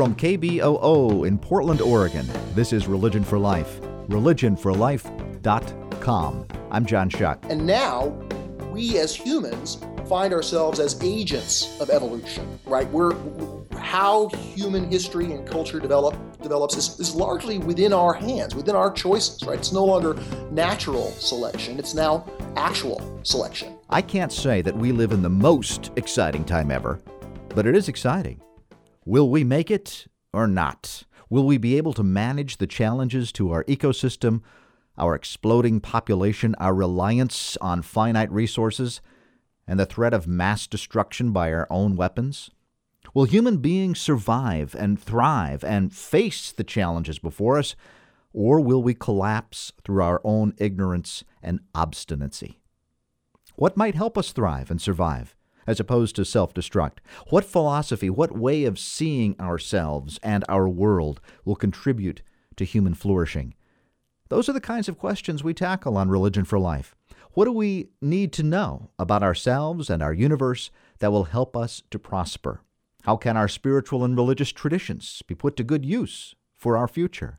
From 0.00 0.14
KBOO 0.14 1.28
in 1.28 1.36
Portland, 1.36 1.82
Oregon, 1.82 2.26
this 2.54 2.72
is 2.72 2.86
Religion 2.86 3.22
for 3.22 3.38
Life. 3.38 3.82
ReligionForLife.com. 4.08 6.46
I'm 6.70 6.86
John 6.86 7.10
Shuck. 7.10 7.44
And 7.50 7.66
now, 7.66 8.06
we 8.72 8.96
as 8.96 9.14
humans 9.14 9.84
find 10.08 10.32
ourselves 10.32 10.80
as 10.80 10.98
agents 11.04 11.78
of 11.82 11.90
evolution, 11.90 12.58
right? 12.64 12.90
We're 12.90 13.14
how 13.76 14.28
human 14.28 14.90
history 14.90 15.32
and 15.32 15.46
culture 15.46 15.78
develop 15.78 16.16
develops 16.40 16.78
is, 16.78 16.98
is 16.98 17.14
largely 17.14 17.58
within 17.58 17.92
our 17.92 18.14
hands, 18.14 18.54
within 18.54 18.74
our 18.74 18.90
choices, 18.90 19.44
right? 19.44 19.58
It's 19.58 19.70
no 19.70 19.84
longer 19.84 20.14
natural 20.50 21.10
selection, 21.10 21.78
it's 21.78 21.92
now 21.92 22.24
actual 22.56 23.20
selection. 23.22 23.76
I 23.90 24.00
can't 24.00 24.32
say 24.32 24.62
that 24.62 24.74
we 24.74 24.92
live 24.92 25.12
in 25.12 25.20
the 25.20 25.28
most 25.28 25.90
exciting 25.96 26.46
time 26.46 26.70
ever, 26.70 27.02
but 27.50 27.66
it 27.66 27.76
is 27.76 27.90
exciting. 27.90 28.40
Will 29.10 29.28
we 29.28 29.42
make 29.42 29.72
it 29.72 30.06
or 30.32 30.46
not? 30.46 31.02
Will 31.28 31.44
we 31.44 31.58
be 31.58 31.76
able 31.76 31.92
to 31.94 32.04
manage 32.04 32.58
the 32.58 32.68
challenges 32.68 33.32
to 33.32 33.50
our 33.50 33.64
ecosystem, 33.64 34.42
our 34.96 35.16
exploding 35.16 35.80
population, 35.80 36.54
our 36.60 36.72
reliance 36.72 37.56
on 37.60 37.82
finite 37.82 38.30
resources? 38.30 39.00
and 39.66 39.80
the 39.80 39.86
threat 39.86 40.14
of 40.14 40.28
mass 40.28 40.68
destruction 40.68 41.32
by 41.32 41.52
our 41.52 41.66
own 41.70 41.96
weapons? 41.96 42.50
Will 43.12 43.24
human 43.24 43.56
beings 43.58 44.00
survive 44.00 44.76
and 44.78 45.00
thrive 45.00 45.64
and 45.64 45.92
face 45.92 46.52
the 46.52 46.62
challenges 46.62 47.18
before 47.18 47.58
us, 47.58 47.74
or 48.32 48.60
will 48.60 48.82
we 48.82 48.94
collapse 48.94 49.72
through 49.84 50.04
our 50.04 50.20
own 50.22 50.54
ignorance 50.58 51.24
and 51.42 51.58
obstinacy? 51.74 52.60
What 53.56 53.76
might 53.76 53.96
help 53.96 54.16
us 54.16 54.30
thrive 54.30 54.70
and 54.70 54.80
survive, 54.80 55.36
as 55.66 55.80
opposed 55.80 56.16
to 56.16 56.24
self 56.24 56.54
destruct? 56.54 56.98
What 57.28 57.44
philosophy, 57.44 58.10
what 58.10 58.36
way 58.36 58.64
of 58.64 58.78
seeing 58.78 59.38
ourselves 59.40 60.18
and 60.22 60.44
our 60.48 60.68
world 60.68 61.20
will 61.44 61.56
contribute 61.56 62.22
to 62.56 62.64
human 62.64 62.94
flourishing? 62.94 63.54
Those 64.28 64.48
are 64.48 64.52
the 64.52 64.60
kinds 64.60 64.88
of 64.88 64.98
questions 64.98 65.42
we 65.42 65.54
tackle 65.54 65.96
on 65.96 66.08
Religion 66.08 66.44
for 66.44 66.58
Life. 66.58 66.94
What 67.32 67.44
do 67.44 67.52
we 67.52 67.90
need 68.00 68.32
to 68.34 68.42
know 68.42 68.90
about 68.98 69.22
ourselves 69.22 69.88
and 69.90 70.02
our 70.02 70.12
universe 70.12 70.70
that 70.98 71.12
will 71.12 71.24
help 71.24 71.56
us 71.56 71.82
to 71.90 71.98
prosper? 71.98 72.60
How 73.02 73.16
can 73.16 73.36
our 73.36 73.48
spiritual 73.48 74.04
and 74.04 74.16
religious 74.16 74.52
traditions 74.52 75.22
be 75.26 75.34
put 75.34 75.56
to 75.56 75.64
good 75.64 75.84
use 75.84 76.34
for 76.56 76.76
our 76.76 76.88
future? 76.88 77.38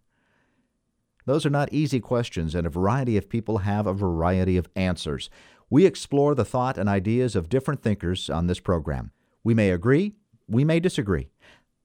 Those 1.25 1.45
are 1.45 1.52
not 1.52 1.72
easy 1.72 1.99
questions, 1.99 2.55
and 2.55 2.66
a 2.66 2.72
variety 2.72 3.16
of 3.16 3.30
people 3.30 3.59
have 3.59 3.86
a 3.86 3.94
variety 3.94 4.58
of 4.58 4.67
answers. 4.75 5.30
We 5.72 5.86
explore 5.86 6.36
the 6.36 6.44
thought 6.44 6.77
and 6.77 6.89
ideas 6.89 7.33
of 7.33 7.47
different 7.47 7.81
thinkers 7.81 8.30
on 8.30 8.47
this 8.47 8.59
program. 8.59 9.11
We 9.41 9.53
may 9.53 9.72
agree, 9.72 10.16
we 10.45 10.66
may 10.66 10.81
disagree. 10.81 11.30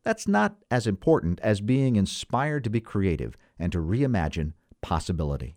That's 0.03 0.27
not 0.27 0.56
as 0.73 0.89
important 0.89 1.39
as 1.41 1.61
being 1.61 1.95
inspired 1.95 2.64
to 2.64 2.70
be 2.70 2.81
creative 2.81 3.37
and 3.61 3.70
to 3.70 3.79
reimagine 3.79 4.55
possibility. 4.83 5.55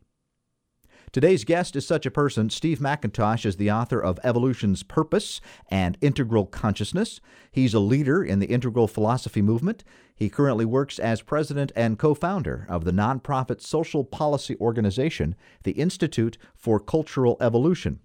Today's 1.11 1.43
guest 1.43 1.75
is 1.75 1.87
such 1.87 2.05
a 2.05 2.11
person. 2.11 2.51
Steve 2.51 2.77
McIntosh 2.77 3.47
is 3.47 3.57
the 3.57 3.71
author 3.71 3.99
of 3.99 4.19
Evolution's 4.23 4.83
Purpose 4.83 5.41
and 5.71 5.97
Integral 5.99 6.45
Consciousness. 6.45 7.19
He's 7.51 7.73
a 7.73 7.79
leader 7.79 8.23
in 8.23 8.37
the 8.37 8.45
integral 8.45 8.87
philosophy 8.87 9.41
movement. 9.41 9.83
He 10.15 10.29
currently 10.29 10.65
works 10.65 10.99
as 10.99 11.23
president 11.23 11.71
and 11.75 11.97
co 11.97 12.13
founder 12.13 12.67
of 12.69 12.85
the 12.85 12.91
nonprofit 12.91 13.59
social 13.59 14.03
policy 14.03 14.55
organization, 14.57 15.33
the 15.63 15.71
Institute 15.71 16.37
for 16.55 16.79
Cultural 16.79 17.35
Evolution. 17.41 18.01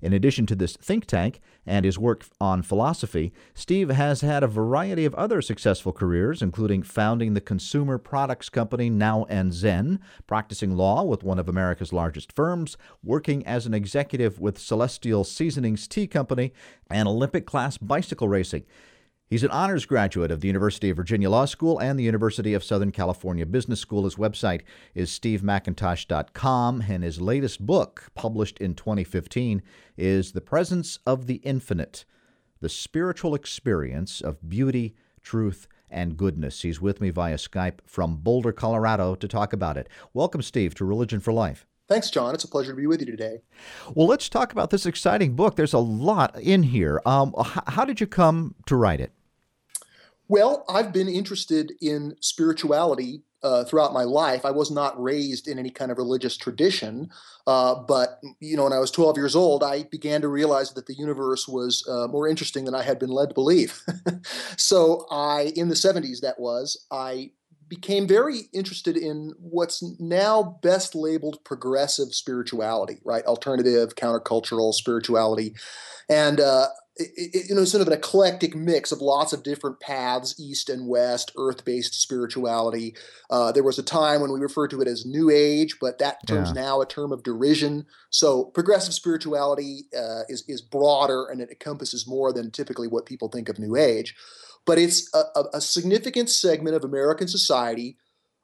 In 0.00 0.12
addition 0.12 0.46
to 0.46 0.54
this 0.54 0.76
think 0.76 1.06
tank 1.06 1.40
and 1.66 1.84
his 1.84 1.98
work 1.98 2.24
on 2.40 2.62
philosophy, 2.62 3.32
Steve 3.54 3.90
has 3.90 4.20
had 4.20 4.42
a 4.42 4.48
variety 4.48 5.04
of 5.04 5.14
other 5.14 5.42
successful 5.42 5.92
careers, 5.92 6.40
including 6.42 6.82
founding 6.82 7.34
the 7.34 7.40
consumer 7.40 7.98
products 7.98 8.48
company 8.48 8.88
Now 8.90 9.26
and 9.28 9.52
Zen, 9.52 10.00
practicing 10.26 10.76
law 10.76 11.02
with 11.02 11.22
one 11.22 11.38
of 11.38 11.48
America's 11.48 11.92
largest 11.92 12.32
firms, 12.32 12.76
working 13.02 13.46
as 13.46 13.66
an 13.66 13.74
executive 13.74 14.40
with 14.40 14.58
Celestial 14.58 15.24
Seasonings 15.24 15.88
Tea 15.88 16.06
Company, 16.06 16.52
and 16.90 17.08
Olympic 17.08 17.46
class 17.46 17.76
bicycle 17.76 18.28
racing. 18.28 18.64
He's 19.28 19.44
an 19.44 19.50
honors 19.50 19.84
graduate 19.84 20.30
of 20.30 20.40
the 20.40 20.46
University 20.46 20.88
of 20.88 20.96
Virginia 20.96 21.28
Law 21.28 21.44
School 21.44 21.78
and 21.78 21.98
the 21.98 22.04
University 22.04 22.54
of 22.54 22.64
Southern 22.64 22.90
California 22.90 23.44
Business 23.44 23.78
School. 23.78 24.04
His 24.04 24.14
website 24.14 24.62
is 24.94 25.10
stevemcintosh.com, 25.10 26.84
and 26.88 27.04
his 27.04 27.20
latest 27.20 27.66
book, 27.66 28.08
published 28.14 28.56
in 28.58 28.74
2015, 28.74 29.60
is 29.98 30.32
The 30.32 30.40
Presence 30.40 30.98
of 31.06 31.26
the 31.26 31.42
Infinite 31.44 32.06
The 32.62 32.70
Spiritual 32.70 33.34
Experience 33.34 34.22
of 34.22 34.48
Beauty, 34.48 34.94
Truth, 35.20 35.68
and 35.90 36.16
Goodness. 36.16 36.62
He's 36.62 36.80
with 36.80 37.02
me 37.02 37.10
via 37.10 37.36
Skype 37.36 37.80
from 37.84 38.16
Boulder, 38.16 38.52
Colorado 38.52 39.14
to 39.14 39.28
talk 39.28 39.52
about 39.52 39.76
it. 39.76 39.90
Welcome, 40.14 40.40
Steve, 40.40 40.74
to 40.76 40.86
Religion 40.86 41.20
for 41.20 41.34
Life. 41.34 41.66
Thanks, 41.86 42.10
John. 42.10 42.34
It's 42.34 42.44
a 42.44 42.48
pleasure 42.48 42.72
to 42.72 42.76
be 42.76 42.86
with 42.86 43.00
you 43.00 43.06
today. 43.06 43.42
Well, 43.94 44.06
let's 44.06 44.30
talk 44.30 44.52
about 44.52 44.70
this 44.70 44.86
exciting 44.86 45.34
book. 45.34 45.56
There's 45.56 45.74
a 45.74 45.78
lot 45.78 46.38
in 46.40 46.62
here. 46.62 47.02
Um, 47.04 47.34
how 47.66 47.84
did 47.84 48.00
you 48.00 48.06
come 48.06 48.54
to 48.66 48.76
write 48.76 49.00
it? 49.00 49.12
Well, 50.28 50.64
I've 50.68 50.92
been 50.92 51.08
interested 51.08 51.72
in 51.80 52.14
spirituality 52.20 53.22
uh, 53.42 53.64
throughout 53.64 53.92
my 53.92 54.02
life. 54.02 54.44
I 54.44 54.50
was 54.50 54.70
not 54.70 55.00
raised 55.00 55.48
in 55.48 55.58
any 55.58 55.70
kind 55.70 55.90
of 55.90 55.96
religious 55.96 56.36
tradition, 56.36 57.10
uh, 57.46 57.76
but 57.76 58.20
you 58.40 58.56
know, 58.56 58.64
when 58.64 58.72
I 58.72 58.78
was 58.78 58.90
12 58.90 59.16
years 59.16 59.34
old, 59.34 59.62
I 59.62 59.84
began 59.84 60.20
to 60.20 60.28
realize 60.28 60.72
that 60.72 60.86
the 60.86 60.94
universe 60.94 61.48
was 61.48 61.86
uh, 61.88 62.08
more 62.08 62.28
interesting 62.28 62.64
than 62.64 62.74
I 62.74 62.82
had 62.82 62.98
been 62.98 63.10
led 63.10 63.30
to 63.30 63.34
believe. 63.34 63.80
so, 64.56 65.06
I, 65.10 65.52
in 65.56 65.68
the 65.68 65.74
70s, 65.74 66.20
that 66.20 66.38
was, 66.38 66.86
I 66.90 67.30
became 67.68 68.08
very 68.08 68.42
interested 68.52 68.96
in 68.96 69.32
what's 69.38 69.82
now 70.00 70.58
best 70.62 70.94
labeled 70.94 71.38
progressive 71.44 72.14
spirituality, 72.14 72.98
right? 73.04 73.24
Alternative, 73.24 73.94
countercultural 73.94 74.74
spirituality, 74.74 75.54
and 76.08 76.40
uh, 77.00 77.04
it, 77.16 77.48
you 77.48 77.54
know, 77.54 77.64
sort 77.64 77.82
of 77.82 77.88
an 77.88 77.94
eclectic 77.94 78.54
mix 78.54 78.92
of 78.92 79.00
lots 79.00 79.32
of 79.32 79.42
different 79.42 79.80
paths, 79.80 80.34
east 80.38 80.68
and 80.68 80.88
west, 80.88 81.32
earth-based 81.36 82.00
spirituality. 82.00 82.94
Uh, 83.30 83.52
there 83.52 83.62
was 83.62 83.78
a 83.78 83.82
time 83.82 84.20
when 84.20 84.32
we 84.32 84.40
referred 84.40 84.70
to 84.70 84.80
it 84.80 84.88
as 84.88 85.06
New 85.06 85.30
Age, 85.30 85.76
but 85.80 85.98
that 85.98 86.26
term's 86.26 86.52
yeah. 86.54 86.62
now 86.62 86.80
a 86.80 86.86
term 86.86 87.12
of 87.12 87.22
derision. 87.22 87.86
So 88.10 88.44
progressive 88.44 88.94
spirituality 88.94 89.86
uh, 89.96 90.22
is 90.28 90.44
is 90.48 90.62
broader 90.62 91.26
and 91.26 91.40
it 91.40 91.50
encompasses 91.50 92.06
more 92.06 92.32
than 92.32 92.50
typically 92.50 92.88
what 92.88 93.06
people 93.06 93.28
think 93.28 93.48
of 93.48 93.58
New 93.58 93.76
Age. 93.76 94.14
But 94.66 94.78
it's 94.78 95.12
a, 95.14 95.44
a 95.54 95.60
significant 95.60 96.28
segment 96.28 96.76
of 96.76 96.84
American 96.84 97.28
society 97.28 97.96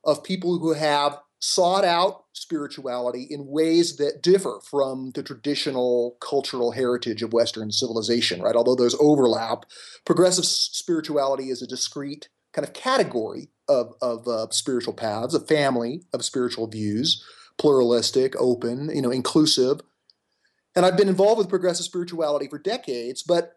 of 0.05 0.25
people 0.25 0.59
who 0.59 0.73
have 0.73 1.19
sought 1.39 1.85
out 1.85 2.24
spirituality 2.35 3.27
in 3.31 3.47
ways 3.47 3.97
that 3.97 4.23
differ 4.23 4.61
from 4.69 5.13
the 5.15 5.23
traditional 5.23 6.17
cultural 6.21 6.73
heritage 6.73 7.23
of 7.23 7.33
Western 7.33 7.71
civilization, 7.71 8.43
right? 8.43 8.57
Although 8.57 8.75
those 8.75 8.97
overlap, 9.01 9.65
progressive 10.05 10.45
spirituality 10.45 11.49
is 11.49 11.63
a 11.63 11.67
discrete 11.67 12.29
kind 12.53 12.67
of 12.67 12.75
category 12.75 13.49
of, 13.69 13.95
of 14.03 14.29
uh, 14.29 14.49
spiritual 14.51 14.93
paths, 14.93 15.35
a 15.35 15.41
family 15.41 16.03
of 16.13 16.25
spiritual 16.25 16.67
views, 16.67 17.25
pluralistic, 17.57 18.35
open, 18.39 18.91
you 18.95 19.01
know, 19.01 19.11
inclusive. 19.11 19.81
And 20.77 20.85
I've 20.85 20.97
been 20.97 21.09
involved 21.09 21.39
with 21.39 21.49
progressive 21.49 21.87
spirituality 21.87 22.49
for 22.49 22.59
decades, 22.59 23.23
but 23.23 23.53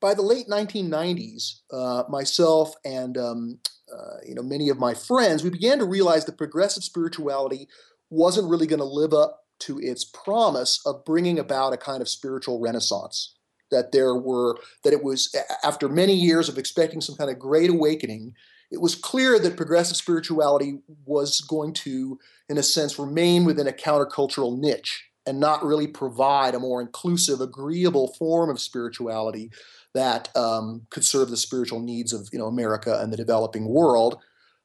by 0.00 0.14
the 0.14 0.22
late 0.22 0.48
1990s, 0.48 1.60
uh, 1.70 2.04
myself 2.08 2.74
and 2.84 3.18
um, 3.18 3.58
uh, 3.92 4.18
you 4.26 4.34
know 4.34 4.42
many 4.42 4.68
of 4.68 4.78
my 4.78 4.94
friends, 4.94 5.42
we 5.42 5.50
began 5.50 5.78
to 5.78 5.84
realize 5.84 6.24
that 6.24 6.38
progressive 6.38 6.84
spirituality 6.84 7.68
wasn't 8.08 8.48
really 8.48 8.66
going 8.66 8.80
to 8.80 8.84
live 8.84 9.12
up 9.12 9.44
to 9.60 9.78
its 9.78 10.04
promise 10.04 10.80
of 10.86 11.04
bringing 11.04 11.38
about 11.38 11.72
a 11.72 11.76
kind 11.76 12.00
of 12.00 12.08
spiritual 12.08 12.60
renaissance. 12.60 13.34
That 13.70 13.92
there 13.92 14.14
were 14.14 14.56
that 14.82 14.92
it 14.92 15.04
was 15.04 15.34
after 15.62 15.88
many 15.88 16.14
years 16.14 16.48
of 16.48 16.58
expecting 16.58 17.00
some 17.00 17.16
kind 17.16 17.30
of 17.30 17.38
great 17.38 17.70
awakening, 17.70 18.34
it 18.70 18.80
was 18.80 18.94
clear 18.94 19.38
that 19.38 19.56
progressive 19.56 19.96
spirituality 19.96 20.80
was 21.04 21.40
going 21.40 21.72
to, 21.74 22.18
in 22.48 22.58
a 22.58 22.62
sense, 22.62 22.98
remain 22.98 23.44
within 23.44 23.68
a 23.68 23.72
countercultural 23.72 24.58
niche 24.58 25.09
and 25.26 25.38
not 25.38 25.64
really 25.64 25.86
provide 25.86 26.54
a 26.54 26.58
more 26.58 26.80
inclusive, 26.80 27.40
agreeable 27.40 28.14
form 28.18 28.50
of 28.50 28.60
spirituality 28.60 29.50
that 29.94 30.34
um, 30.36 30.86
could 30.90 31.04
serve 31.04 31.30
the 31.30 31.36
spiritual 31.36 31.80
needs 31.80 32.12
of 32.12 32.28
you 32.32 32.38
know 32.38 32.46
America 32.46 33.00
and 33.00 33.12
the 33.12 33.16
developing 33.16 33.68
world, 33.68 34.18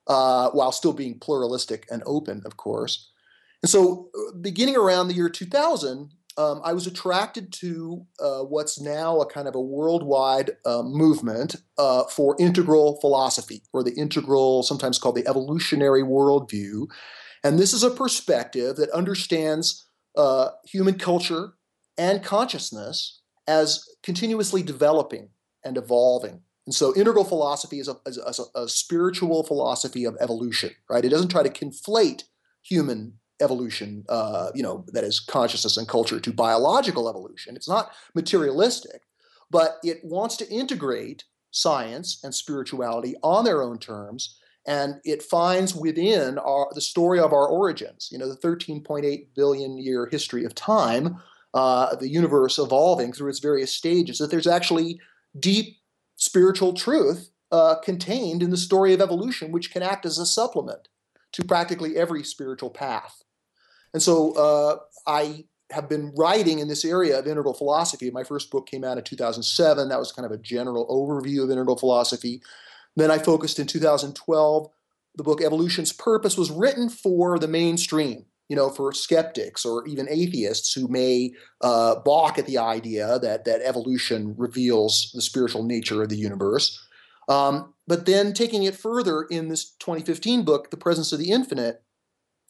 uh, 0.07 0.49
while 0.51 0.71
still 0.71 0.93
being 0.93 1.19
pluralistic 1.19 1.85
and 1.91 2.03
open, 2.05 2.41
of 2.45 2.57
course. 2.57 3.09
And 3.63 3.69
so, 3.69 4.09
uh, 4.15 4.37
beginning 4.37 4.75
around 4.75 5.07
the 5.07 5.15
year 5.15 5.29
2000, 5.29 6.11
um, 6.37 6.61
I 6.63 6.73
was 6.73 6.85
attracted 6.85 7.53
to 7.53 8.05
uh, 8.19 8.41
what's 8.41 8.79
now 8.79 9.21
a 9.21 9.25
kind 9.25 9.47
of 9.47 9.55
a 9.55 9.61
worldwide 9.61 10.51
uh, 10.65 10.83
movement 10.83 11.55
uh, 11.77 12.03
for 12.05 12.35
integral 12.39 12.99
philosophy, 12.99 13.63
or 13.73 13.83
the 13.83 13.93
integral, 13.93 14.63
sometimes 14.63 14.99
called 14.99 15.15
the 15.15 15.27
evolutionary 15.27 16.03
worldview. 16.03 16.87
And 17.43 17.57
this 17.57 17.73
is 17.73 17.83
a 17.83 17.91
perspective 17.91 18.75
that 18.75 18.89
understands 18.89 19.85
uh, 20.17 20.49
human 20.65 20.97
culture 20.97 21.53
and 21.97 22.23
consciousness 22.23 23.21
as 23.47 23.85
continuously 24.03 24.63
developing 24.63 25.29
and 25.63 25.77
evolving 25.77 26.41
And 26.65 26.73
so 26.73 26.95
integral 26.95 27.25
philosophy 27.25 27.79
is 27.79 27.87
a, 27.87 27.95
is 28.05 28.17
a, 28.17 28.59
a, 28.59 28.67
spiritual 28.67 29.43
philosophy 29.43 30.05
of 30.05 30.17
evolution, 30.19 30.71
right? 30.89 31.05
It 31.05 31.09
doesn't 31.09 31.29
try 31.29 31.43
to 31.43 31.49
conflate 31.49 32.23
human 32.63 33.13
evolution, 33.41 34.05
uh, 34.09 34.49
you 34.55 34.63
know, 34.63 34.85
that 34.93 35.03
is 35.03 35.19
consciousness 35.19 35.77
and 35.77 35.87
culture 35.87 36.19
to 36.19 36.33
biological 36.33 37.09
evolution. 37.09 37.55
It's 37.55 37.69
not 37.69 37.91
materialistic, 38.15 39.01
but 39.51 39.77
it 39.83 39.99
wants 40.03 40.37
to 40.37 40.49
integrate 40.49 41.25
science 41.51 42.19
and 42.23 42.33
spirituality 42.33 43.15
on 43.23 43.45
their 43.45 43.61
own 43.61 43.77
terms. 43.77 44.39
And 44.67 44.95
it 45.03 45.21
finds 45.21 45.75
within 45.75 46.39
our, 46.39 46.67
the 46.73 46.81
story 46.81 47.19
of 47.19 47.33
our 47.33 47.47
origins, 47.47 48.09
you 48.11 48.17
know, 48.17 48.27
the 48.27 48.37
13.8 48.37 49.27
billion 49.35 49.77
year 49.77 50.07
history 50.07 50.43
of 50.43 50.55
time, 50.55 51.21
uh, 51.53 51.95
the 51.95 52.09
universe 52.09 52.57
evolving 52.57 53.13
through 53.13 53.29
its 53.29 53.39
various 53.39 53.73
stages, 53.73 54.17
that 54.17 54.31
there's 54.31 54.47
actually 54.47 54.99
deep 55.39 55.77
spiritual 56.15 56.73
truth 56.73 57.29
uh, 57.51 57.75
contained 57.83 58.41
in 58.41 58.49
the 58.49 58.57
story 58.57 58.93
of 58.93 59.01
evolution, 59.01 59.51
which 59.51 59.71
can 59.71 59.83
act 59.83 60.05
as 60.05 60.17
a 60.17 60.25
supplement 60.25 60.87
to 61.31 61.43
practically 61.43 61.95
every 61.95 62.23
spiritual 62.23 62.69
path. 62.69 63.23
And 63.93 64.01
so 64.01 64.33
uh, 64.33 64.77
I 65.05 65.45
have 65.71 65.89
been 65.89 66.13
writing 66.15 66.59
in 66.59 66.67
this 66.67 66.85
area 66.85 67.17
of 67.17 67.27
integral 67.27 67.53
philosophy. 67.53 68.11
My 68.11 68.23
first 68.23 68.51
book 68.51 68.67
came 68.67 68.83
out 68.83 68.97
in 68.97 69.03
2007. 69.03 69.89
That 69.89 69.99
was 69.99 70.11
kind 70.11 70.25
of 70.25 70.31
a 70.31 70.37
general 70.37 70.87
overview 70.87 71.43
of 71.43 71.51
integral 71.51 71.77
philosophy. 71.77 72.41
Then 72.95 73.11
I 73.11 73.17
focused 73.17 73.59
in 73.59 73.67
2012. 73.67 74.69
The 75.15 75.23
book 75.23 75.41
Evolution's 75.41 75.93
Purpose 75.93 76.37
was 76.37 76.51
written 76.51 76.89
for 76.89 77.39
the 77.39 77.47
mainstream, 77.47 78.25
you 78.49 78.55
know, 78.55 78.69
for 78.69 78.91
skeptics 78.91 79.65
or 79.65 79.85
even 79.87 80.07
atheists 80.09 80.73
who 80.73 80.87
may 80.87 81.31
uh, 81.61 81.95
balk 81.99 82.37
at 82.37 82.45
the 82.45 82.57
idea 82.57 83.19
that 83.19 83.45
that 83.45 83.61
evolution 83.61 84.35
reveals 84.37 85.11
the 85.13 85.21
spiritual 85.21 85.63
nature 85.63 86.03
of 86.03 86.09
the 86.09 86.17
universe. 86.17 86.81
Um, 87.27 87.73
but 87.87 88.05
then 88.05 88.33
taking 88.33 88.63
it 88.63 88.75
further 88.75 89.23
in 89.23 89.47
this 89.47 89.71
2015 89.79 90.43
book, 90.43 90.69
The 90.69 90.77
Presence 90.77 91.11
of 91.11 91.19
the 91.19 91.31
Infinite, 91.31 91.81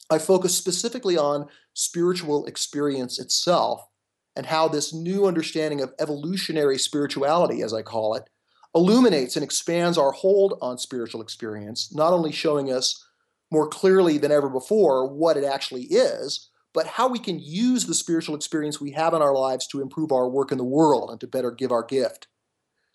I 0.10 0.20
focus 0.20 0.56
specifically 0.56 1.18
on 1.18 1.48
spiritual 1.74 2.46
experience 2.46 3.20
itself 3.20 3.88
and 4.36 4.46
how 4.46 4.68
this 4.68 4.94
new 4.94 5.26
understanding 5.26 5.82
of 5.82 5.94
evolutionary 6.00 6.78
spirituality, 6.78 7.62
as 7.62 7.74
I 7.74 7.82
call 7.82 8.16
it, 8.16 8.30
illuminates 8.75 9.36
and 9.36 9.44
expands 9.44 9.98
our 9.98 10.12
hold 10.12 10.57
on 10.62 10.77
spiritual 10.77 11.22
experience, 11.22 11.94
not 11.95 12.13
only 12.13 12.31
showing 12.31 12.72
us 12.72 13.04
more 13.51 13.68
clearly 13.68 14.18
than 14.18 14.31
ever 14.31 14.50
before 14.50 15.07
what 15.07 15.38
it 15.38 15.45
actually 15.45 15.83
is, 15.83 16.50
but 16.74 16.86
how 16.86 17.07
we 17.07 17.18
can 17.18 17.39
use 17.39 17.86
the 17.86 17.94
spiritual 17.94 18.36
experience 18.36 18.81
we 18.81 18.92
have 18.92 19.13
in 19.13 19.22
our 19.22 19.33
lives 19.33 19.66
to 19.68 19.81
improve 19.81 20.12
our 20.12 20.27
work 20.27 20.51
in 20.51 20.57
the 20.57 20.63
world 20.63 21.10
and 21.10 21.22
to 21.22 21.27
better 21.27 21.51
give 21.51 21.72
our 21.72 21.83
gift. 21.83 22.27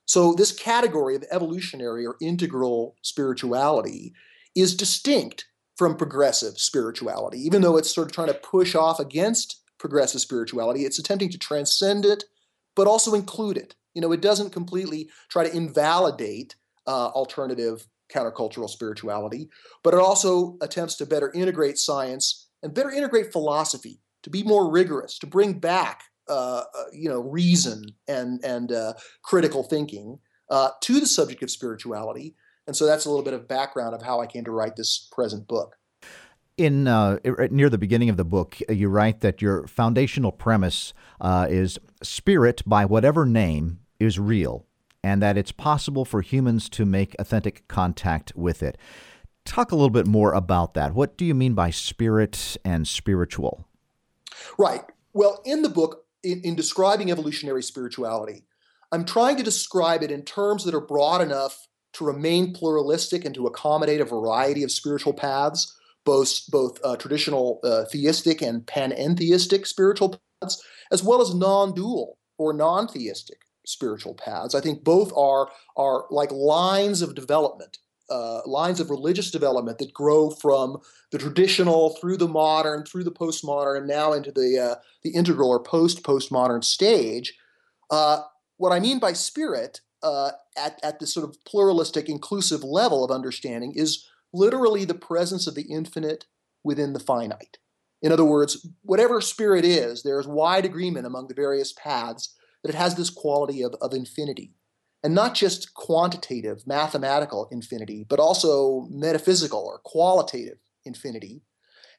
So, 0.05 0.35
this 0.35 0.53
category 0.53 1.17
of 1.17 1.25
evolutionary 1.31 2.05
or 2.05 2.17
integral 2.21 2.97
spirituality 3.01 4.13
is 4.55 4.77
distinct 4.77 5.47
from 5.77 5.97
progressive 5.97 6.59
spirituality, 6.59 7.39
even 7.39 7.63
though 7.63 7.79
it's 7.79 7.95
sort 7.95 8.09
of 8.09 8.13
trying 8.13 8.27
to 8.27 8.35
push 8.35 8.75
off 8.75 9.01
against 9.01 9.63
progressive 9.79 10.21
spirituality. 10.21 10.85
It's 10.85 10.99
attempting 10.99 11.31
to 11.31 11.39
transcend 11.39 12.05
it, 12.05 12.25
but 12.77 12.87
also 12.87 13.15
include 13.15 13.57
it. 13.57 13.77
You 13.95 14.01
know, 14.01 14.13
it 14.13 14.23
doesn't 14.23 14.51
completely 14.51 15.11
try 15.29 15.49
to 15.49 15.57
invalidate 15.57 16.57
uh, 16.87 17.09
alternative 17.09 17.87
countercultural 18.13 18.69
spirituality, 18.69 19.49
but 19.83 19.95
it 19.95 20.01
also 20.01 20.57
attempts 20.61 20.97
to 20.97 21.07
better 21.07 21.31
integrate 21.33 21.79
science 21.79 22.49
and 22.63 22.75
better 22.75 22.91
integrate 22.91 23.33
philosophy, 23.33 24.01
to 24.23 24.31
be 24.31 24.43
more 24.43 24.71
rigorous, 24.71 25.19
to 25.19 25.27
bring 25.27 25.55
back 25.55 26.03
uh, 26.31 26.63
uh, 26.79 26.85
you 26.93 27.09
know 27.09 27.21
reason 27.21 27.85
and 28.07 28.45
and 28.45 28.71
uh, 28.71 28.93
critical 29.23 29.65
thinking 29.65 30.19
uh, 30.49 30.71
to 30.81 31.01
the 31.01 31.07
subject 31.07 31.43
of 31.43 31.51
spirituality. 31.51 32.37
And 32.69 32.77
so 32.77 32.87
that's 32.87 33.05
a 33.05 33.09
little 33.09 33.25
bit 33.25 33.35
of 33.35 33.49
background 33.49 33.97
of 33.97 34.03
how 34.03 34.21
I 34.21 34.27
came 34.27 34.45
to 34.45 34.53
write 34.53 34.77
this 34.77 35.09
present 35.11 35.49
book. 35.49 35.75
In 36.57 36.87
uh, 36.87 37.19
near 37.51 37.69
the 37.69 37.79
beginning 37.79 38.11
of 38.11 38.17
the 38.17 38.25
book, 38.25 38.59
you 38.69 38.89
write 38.89 39.23
that 39.23 39.43
your 39.43 39.67
foundational 39.67 40.31
premise 40.31 40.93
is 41.49 41.81
spirit, 42.03 42.63
by 42.65 42.85
whatever 42.85 43.27
name, 43.27 43.80
is 44.01 44.19
real 44.19 44.67
and 45.03 45.23
that 45.23 45.37
it's 45.37 45.53
possible 45.53 46.05
for 46.05 46.21
humans 46.21 46.69
to 46.71 46.85
make 46.85 47.17
authentic 47.19 47.67
contact 47.69 48.33
with 48.35 48.63
it. 48.63 48.77
Talk 49.45 49.73
a 49.73 49.75
little 49.75 49.91
bit 49.91 50.07
more 50.07 50.33
about 50.33 50.75
that. 50.75 50.95
What 50.95 51.17
do 51.17 51.25
you 51.25 51.35
mean 51.35 51.55
by 51.55 51.71
spirit 51.71 52.57
and 52.65 52.87
spiritual? 52.87 53.67
Right. 54.59 54.83
Well, 55.13 55.41
in 55.45 55.63
the 55.63 55.69
book, 55.69 56.05
in, 56.23 56.41
in 56.43 56.55
describing 56.55 57.11
evolutionary 57.11 57.63
spirituality, 57.63 58.45
I'm 58.93 59.05
trying 59.05 59.37
to 59.37 59.43
describe 59.43 60.03
it 60.03 60.11
in 60.11 60.23
terms 60.23 60.65
that 60.65 60.75
are 60.75 60.81
broad 60.81 61.23
enough 61.23 61.67
to 61.95 62.05
remain 62.05 62.53
pluralistic 62.53 63.25
and 63.25 63.35
to 63.35 63.47
accommodate 63.47 64.01
a 64.01 64.05
variety 64.05 64.63
of 64.63 64.71
spiritual 64.71 65.13
paths, 65.13 65.77
both 66.05 66.47
both 66.49 66.79
uh, 66.85 66.97
traditional 66.97 67.61
uh, 67.65 67.85
theistic 67.85 68.43
and 68.43 68.67
panentheistic 68.67 69.67
spiritual 69.67 70.21
paths, 70.41 70.63
as 70.93 71.03
well 71.03 71.21
as 71.21 71.35
non-dual 71.35 72.19
or 72.39 72.53
non-theistic 72.53 73.39
spiritual 73.71 74.15
paths. 74.15 74.55
I 74.55 74.61
think 74.61 74.85
both 74.85 75.13
are 75.17 75.49
are 75.77 76.07
like 76.11 76.31
lines 76.33 77.03
of 77.03 77.15
development, 77.15 77.79
uh, 78.11 78.41
lines 78.47 78.81
of 78.81 78.91
religious 78.91 79.31
development 79.31 79.79
that 79.79 79.93
grow 79.93 80.31
from 80.31 80.79
the 81.13 81.19
traditional 81.19 81.97
through 82.01 82.17
the 82.17 82.29
modern, 82.29 82.85
through 82.85 83.05
the 83.05 83.13
postmodern, 83.13 83.79
and 83.79 83.87
now 83.87 84.13
into 84.13 84.33
the 84.33 84.59
uh, 84.59 84.75
the 85.03 85.11
integral 85.11 85.51
or 85.51 85.63
post 85.63 86.03
postmodern 86.03 86.65
stage. 86.65 87.35
Uh, 87.91 88.23
what 88.57 88.73
I 88.73 88.81
mean 88.81 88.99
by 88.99 89.13
spirit 89.13 89.81
uh, 90.03 90.33
at 90.57 90.79
at 90.83 91.01
this 91.01 91.15
sort 91.15 91.29
of 91.29 91.43
pluralistic, 91.45 92.09
inclusive 92.09 92.63
level 92.63 93.05
of 93.05 93.11
understanding 93.11 93.73
is 93.75 94.07
literally 94.33 94.85
the 94.85 94.95
presence 94.95 95.47
of 95.47 95.55
the 95.55 95.63
infinite 95.71 96.27
within 96.63 96.93
the 96.93 97.01
finite. 97.01 97.59
In 98.03 98.13
other 98.13 98.25
words, 98.25 98.67
whatever 98.83 99.21
spirit 99.21 99.65
is, 99.65 100.03
there 100.03 100.19
is 100.19 100.27
wide 100.27 100.65
agreement 100.65 101.07
among 101.07 101.29
the 101.29 101.35
various 101.35 101.73
paths 101.73 102.35
that 102.63 102.71
it 102.71 102.79
has 102.79 102.95
this 102.95 103.11
quality 103.11 103.63
of, 103.63 103.75
of 103.81 103.93
infinity. 103.93 104.53
And 105.03 105.15
not 105.15 105.35
just 105.35 105.73
quantitative, 105.75 106.67
mathematical 106.67 107.49
infinity, 107.51 108.05
but 108.09 108.21
also 108.21 108.87
metaphysical 108.91 109.61
or 109.61 109.81
qualitative 109.83 110.59
infinity. 110.85 111.43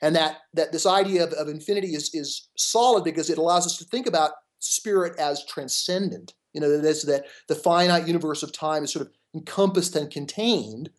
And 0.02 0.16
that, 0.16 0.38
that 0.54 0.72
this 0.72 0.86
idea 0.86 1.24
of, 1.24 1.34
of 1.34 1.48
infinity 1.48 1.96
is, 1.96 2.14
is 2.14 2.50
solid 2.58 3.04
because 3.04 3.30
it 3.30 3.40
allows 3.40 3.66
us 3.66 3.78
to 3.78 3.86
think 3.86 4.06
about 4.06 4.32
spirit 4.60 5.18
as 5.20 5.46
transcendent. 5.46 6.34
You 6.54 6.62
know, 6.62 6.70
that 6.70 6.88
is 6.88 7.04
that 7.04 7.26
the 7.48 7.56
finite 7.56 8.08
universe 8.08 8.44
of 8.44 8.52
time 8.52 8.84
is 8.84 8.92
sort 8.92 9.08
of 9.08 9.14
encompassed 9.34 9.96
and 9.96 10.12
contained 10.12 10.90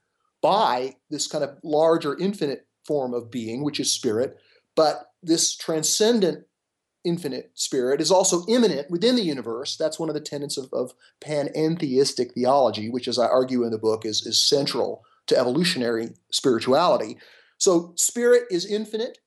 by 0.41 0.97
this 1.11 1.26
kind 1.29 1.44
of 1.44 1.56
larger 1.62 2.19
infinite 2.19 2.67
form 2.84 3.15
of 3.15 3.31
being, 3.31 3.63
which 3.63 3.79
is 3.79 3.93
spirit. 3.93 4.37
But 4.75 5.05
this 5.22 5.56
transcendent 5.56 6.44
infinite 7.05 7.51
spirit 7.55 8.01
is 8.01 8.11
also 8.11 8.44
immanent 8.47 8.91
within 8.91 9.17
the 9.17 9.25
universe. 9.25 9.77
That's 9.77 9.99
one 9.99 10.09
of 10.09 10.15
the 10.15 10.21
tenets 10.21 10.56
of, 10.56 10.69
of 10.73 10.93
panentheistic 11.21 12.32
theology, 12.32 12.89
which, 12.89 13.09
as 13.09 13.19
I 13.19 13.27
argue 13.27 13.65
in 13.65 13.71
the 13.71 13.79
book, 13.79 14.05
is, 14.05 14.25
is 14.27 14.41
central 14.41 15.05
to 15.27 15.37
evolutionary 15.37 16.11
spirituality. 16.31 17.19
So, 17.59 17.93
spirit 17.97 18.44
is 18.51 18.67
infinite, 18.67 19.19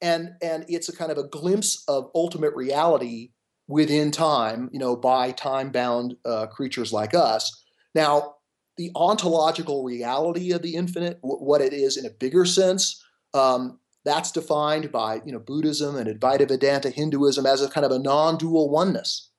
and, 0.00 0.30
and 0.42 0.64
it's 0.68 0.88
a 0.88 0.96
kind 0.96 1.12
of 1.12 1.18
a 1.18 1.28
glimpse 1.28 1.84
of 1.88 2.10
ultimate 2.14 2.54
reality 2.54 3.30
within 3.68 4.10
time, 4.10 4.68
you 4.72 4.78
know, 4.78 4.96
by 4.96 5.30
time 5.30 5.70
bound 5.70 6.16
uh, 6.24 6.46
creatures 6.46 6.92
like 6.92 7.14
us. 7.14 7.64
Now, 7.94 8.34
the 8.76 8.90
ontological 8.94 9.84
reality 9.84 10.52
of 10.52 10.62
the 10.62 10.74
infinite, 10.74 11.20
w- 11.22 11.42
what 11.42 11.60
it 11.60 11.72
is 11.72 11.96
in 11.96 12.06
a 12.06 12.10
bigger 12.10 12.44
sense, 12.44 13.02
um, 13.34 13.78
that's 14.04 14.32
defined 14.32 14.90
by 14.90 15.20
you 15.24 15.32
know 15.32 15.38
Buddhism 15.38 15.96
and 15.96 16.08
Advaita 16.08 16.48
Vedanta 16.48 16.90
Hinduism 16.90 17.46
as 17.46 17.62
a 17.62 17.68
kind 17.68 17.86
of 17.86 17.92
a 17.92 17.98
non-dual 17.98 18.70
oneness. 18.70 19.30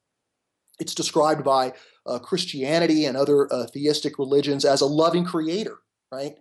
It's 0.80 0.96
described 0.96 1.44
by 1.44 1.74
uh, 2.06 2.20
Christianity 2.20 3.06
and 3.06 3.16
other 3.16 3.52
uh, 3.54 3.68
theistic 3.68 4.18
religions 4.18 4.66
as 4.66 4.82
a 4.82 4.86
loving 4.86 5.26
creator, 5.26 5.78
right? 6.12 6.36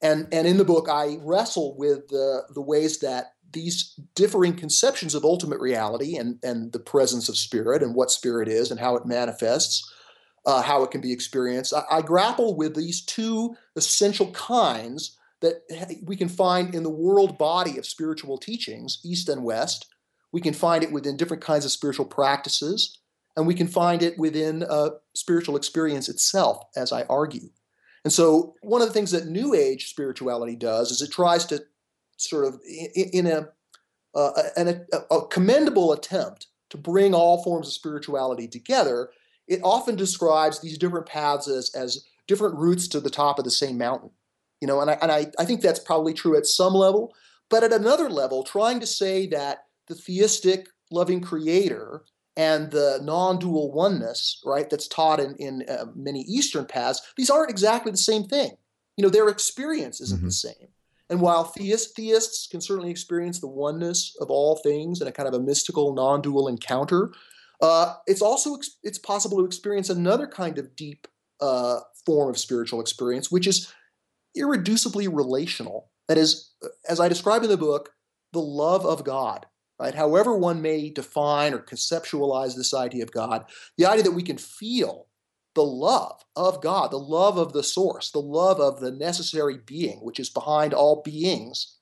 And 0.00 0.28
and 0.32 0.46
in 0.46 0.58
the 0.58 0.64
book, 0.64 0.88
I 0.90 1.18
wrestle 1.20 1.76
with 1.76 2.08
the 2.08 2.42
the 2.54 2.62
ways 2.62 2.98
that 3.00 3.32
these 3.52 3.98
differing 4.14 4.56
conceptions 4.56 5.14
of 5.14 5.24
ultimate 5.24 5.60
reality 5.60 6.16
and 6.16 6.38
and 6.42 6.72
the 6.72 6.80
presence 6.80 7.28
of 7.28 7.36
spirit 7.36 7.82
and 7.82 7.94
what 7.94 8.10
spirit 8.10 8.48
is 8.48 8.70
and 8.70 8.80
how 8.80 8.96
it 8.96 9.06
manifests, 9.06 9.90
uh, 10.44 10.62
how 10.62 10.82
it 10.82 10.90
can 10.90 11.00
be 11.00 11.12
experienced. 11.12 11.72
I, 11.72 11.84
I 11.90 12.02
grapple 12.02 12.56
with 12.56 12.74
these 12.74 13.04
two 13.04 13.56
essential 13.76 14.30
kinds 14.32 15.16
that 15.42 15.62
we 16.04 16.16
can 16.16 16.28
find 16.28 16.74
in 16.74 16.82
the 16.82 16.90
world 16.90 17.36
body 17.36 17.76
of 17.76 17.84
spiritual 17.84 18.38
teachings, 18.38 19.00
East 19.04 19.28
and 19.28 19.44
West. 19.44 19.86
We 20.32 20.40
can 20.40 20.54
find 20.54 20.82
it 20.82 20.92
within 20.92 21.16
different 21.16 21.42
kinds 21.42 21.64
of 21.64 21.70
spiritual 21.72 22.06
practices, 22.06 22.98
and 23.36 23.46
we 23.46 23.54
can 23.54 23.68
find 23.68 24.02
it 24.02 24.18
within 24.18 24.62
uh, 24.62 24.90
spiritual 25.14 25.56
experience 25.56 26.08
itself, 26.08 26.64
as 26.74 26.92
I 26.92 27.02
argue. 27.02 27.50
And 28.04 28.12
so, 28.12 28.54
one 28.62 28.80
of 28.82 28.88
the 28.88 28.94
things 28.94 29.10
that 29.10 29.26
New 29.26 29.54
Age 29.54 29.90
spirituality 29.90 30.56
does 30.56 30.90
is 30.90 31.02
it 31.02 31.12
tries 31.12 31.44
to 31.46 31.62
sort 32.16 32.46
of, 32.46 32.60
in 32.94 33.26
a, 33.26 33.48
uh, 34.14 34.30
an, 34.56 34.86
a, 35.10 35.26
commendable 35.26 35.92
attempt 35.92 36.46
to 36.70 36.76
bring 36.76 37.14
all 37.14 37.42
forms 37.42 37.66
of 37.66 37.72
spirituality 37.72 38.48
together, 38.48 39.10
it 39.46 39.60
often 39.62 39.96
describes 39.96 40.60
these 40.60 40.78
different 40.78 41.06
paths 41.06 41.48
as, 41.48 41.70
as 41.74 42.04
different 42.26 42.56
routes 42.56 42.88
to 42.88 43.00
the 43.00 43.10
top 43.10 43.38
of 43.38 43.44
the 43.44 43.50
same 43.50 43.76
mountain. 43.76 44.10
You 44.62 44.68
know, 44.68 44.80
and 44.80 44.92
I, 44.92 44.98
and 45.02 45.10
I, 45.10 45.26
I 45.40 45.44
think 45.44 45.60
that's 45.60 45.80
probably 45.80 46.14
true 46.14 46.36
at 46.38 46.46
some 46.46 46.72
level. 46.72 47.12
But 47.50 47.64
at 47.64 47.72
another 47.72 48.08
level, 48.08 48.44
trying 48.44 48.78
to 48.78 48.86
say 48.86 49.26
that 49.26 49.64
the 49.88 49.96
theistic 49.96 50.68
loving 50.92 51.20
creator 51.20 52.04
and 52.36 52.70
the 52.70 53.00
non-dual 53.02 53.72
oneness, 53.72 54.40
right, 54.46 54.70
that's 54.70 54.86
taught 54.86 55.18
in, 55.18 55.34
in 55.40 55.64
uh, 55.68 55.86
many 55.96 56.20
Eastern 56.20 56.64
paths, 56.64 57.02
these 57.16 57.28
aren't 57.28 57.50
exactly 57.50 57.90
the 57.90 57.98
same 57.98 58.22
thing. 58.22 58.52
You 58.96 59.02
know, 59.02 59.10
their 59.10 59.28
experience 59.28 60.00
isn't 60.00 60.18
mm-hmm. 60.18 60.26
the 60.26 60.32
same. 60.32 60.68
And 61.10 61.20
while 61.20 61.42
theist, 61.42 61.96
theists 61.96 62.46
can 62.46 62.60
certainly 62.60 62.92
experience 62.92 63.40
the 63.40 63.48
oneness 63.48 64.16
of 64.20 64.30
all 64.30 64.60
things 64.62 65.00
in 65.00 65.08
a 65.08 65.12
kind 65.12 65.28
of 65.28 65.34
a 65.34 65.40
mystical, 65.40 65.92
non-dual 65.92 66.46
encounter, 66.46 67.10
uh, 67.60 67.94
it's 68.06 68.22
also 68.22 68.58
it's 68.84 68.98
possible 68.98 69.38
to 69.38 69.44
experience 69.44 69.90
another 69.90 70.28
kind 70.28 70.58
of 70.58 70.76
deep 70.76 71.08
uh, 71.40 71.80
form 72.06 72.30
of 72.30 72.38
spiritual 72.38 72.80
experience, 72.80 73.30
which 73.30 73.48
is 73.48 73.72
irreducibly 74.36 75.08
relational. 75.12 75.90
That 76.08 76.18
is, 76.18 76.52
as 76.88 77.00
I 77.00 77.08
describe 77.08 77.42
in 77.42 77.48
the 77.48 77.56
book, 77.56 77.90
the 78.32 78.40
love 78.40 78.84
of 78.84 79.04
God. 79.04 79.46
Right? 79.78 79.94
However, 79.94 80.36
one 80.36 80.62
may 80.62 80.90
define 80.90 81.54
or 81.54 81.58
conceptualize 81.58 82.56
this 82.56 82.72
idea 82.72 83.02
of 83.02 83.10
God, 83.10 83.46
the 83.76 83.86
idea 83.86 84.04
that 84.04 84.12
we 84.12 84.22
can 84.22 84.38
feel 84.38 85.06
the 85.54 85.64
love 85.64 86.24
of 86.36 86.62
God, 86.62 86.90
the 86.90 86.98
love 86.98 87.36
of 87.36 87.52
the 87.52 87.62
source, 87.62 88.10
the 88.10 88.20
love 88.20 88.60
of 88.60 88.80
the 88.80 88.90
necessary 88.92 89.58
being, 89.58 89.98
which 89.98 90.20
is 90.20 90.30
behind 90.30 90.72
all 90.72 91.02
beings, 91.02 91.78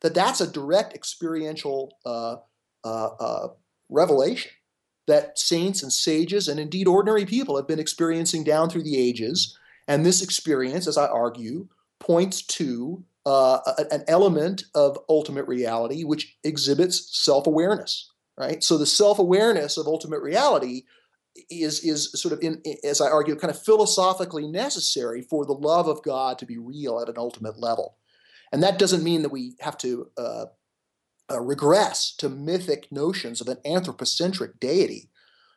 that 0.00 0.14
that's 0.14 0.40
a 0.40 0.50
direct 0.50 0.94
experiential 0.94 1.96
uh, 2.04 2.36
uh, 2.84 3.08
uh, 3.20 3.48
revelation 3.88 4.50
that 5.06 5.38
saints 5.38 5.82
and 5.82 5.92
sages 5.92 6.48
and 6.48 6.58
indeed 6.58 6.86
ordinary 6.86 7.26
people 7.26 7.56
have 7.56 7.68
been 7.68 7.78
experiencing 7.78 8.44
down 8.44 8.70
through 8.70 8.82
the 8.82 8.96
ages. 8.96 9.56
And 9.88 10.06
this 10.06 10.22
experience, 10.22 10.86
as 10.86 10.96
I 10.96 11.06
argue, 11.06 11.68
points 12.02 12.42
to 12.42 13.02
uh, 13.24 13.58
an 13.90 14.02
element 14.08 14.64
of 14.74 14.98
ultimate 15.08 15.46
reality 15.46 16.02
which 16.02 16.36
exhibits 16.42 17.16
self-awareness 17.24 18.12
right? 18.36 18.62
So 18.62 18.78
the 18.78 18.86
self-awareness 18.86 19.76
of 19.76 19.86
ultimate 19.86 20.22
reality 20.22 20.82
is 21.50 21.80
is 21.80 22.12
sort 22.20 22.34
of 22.34 22.40
in 22.42 22.62
as 22.84 23.00
i 23.00 23.08
argue 23.08 23.34
kind 23.34 23.50
of 23.50 23.62
philosophically 23.62 24.46
necessary 24.46 25.22
for 25.22 25.46
the 25.46 25.54
love 25.54 25.88
of 25.88 26.02
god 26.02 26.38
to 26.38 26.44
be 26.44 26.58
real 26.58 27.00
at 27.00 27.08
an 27.08 27.16
ultimate 27.16 27.58
level. 27.58 27.96
And 28.52 28.62
that 28.62 28.78
doesn't 28.78 29.02
mean 29.02 29.22
that 29.22 29.32
we 29.32 29.54
have 29.60 29.78
to 29.78 30.10
uh, 30.18 30.44
uh, 31.30 31.40
regress 31.40 32.14
to 32.16 32.28
mythic 32.28 32.92
notions 32.92 33.40
of 33.40 33.48
an 33.48 33.56
anthropocentric 33.64 34.60
deity. 34.60 35.08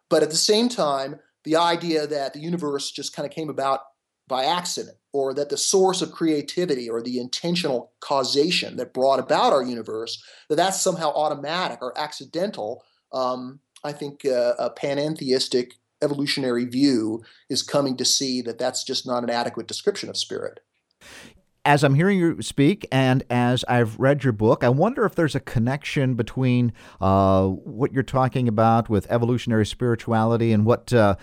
But 0.09 0.23
at 0.23 0.29
the 0.29 0.37
same 0.37 0.69
time 0.69 1.19
the 1.43 1.57
idea 1.57 2.07
that 2.07 2.33
the 2.33 2.39
universe 2.39 2.89
just 2.89 3.13
kind 3.13 3.27
of 3.27 3.35
came 3.35 3.49
about 3.49 3.81
by 4.27 4.45
accident, 4.45 4.97
or 5.13 5.33
that 5.33 5.49
the 5.49 5.57
source 5.57 6.01
of 6.01 6.11
creativity 6.11 6.89
or 6.89 7.01
the 7.01 7.19
intentional 7.19 7.91
causation 7.99 8.75
that 8.77 8.93
brought 8.93 9.19
about 9.19 9.53
our 9.53 9.63
universe, 9.63 10.23
that 10.49 10.55
that's 10.55 10.81
somehow 10.81 11.11
automatic 11.13 11.79
or 11.81 11.97
accidental, 11.97 12.83
um, 13.13 13.59
I 13.83 13.91
think 13.91 14.25
uh, 14.25 14.55
a 14.57 14.69
panentheistic 14.71 15.73
evolutionary 16.01 16.65
view 16.65 17.23
is 17.49 17.63
coming 17.63 17.95
to 17.97 18.05
see 18.05 18.41
that 18.41 18.57
that's 18.57 18.83
just 18.83 19.07
not 19.07 19.23
an 19.23 19.29
adequate 19.29 19.67
description 19.67 20.09
of 20.09 20.17
spirit. 20.17 20.59
As 21.63 21.83
I'm 21.83 21.95
hearing 21.95 22.19
you 22.19 22.43
speak 22.43 22.85
and 22.91 23.23
as 23.27 23.65
I've 23.67 23.97
read 23.99 24.23
your 24.23 24.33
book, 24.33 24.63
I 24.63 24.69
wonder 24.69 25.03
if 25.03 25.15
there's 25.15 25.33
a 25.33 25.39
connection 25.39 26.13
between 26.13 26.73
uh, 27.01 27.47
what 27.47 27.91
you're 27.91 28.03
talking 28.03 28.47
about 28.47 28.87
with 28.87 29.09
evolutionary 29.09 29.65
spirituality 29.65 30.51
and 30.51 30.63
what 30.63 30.93
uh, 30.93 31.15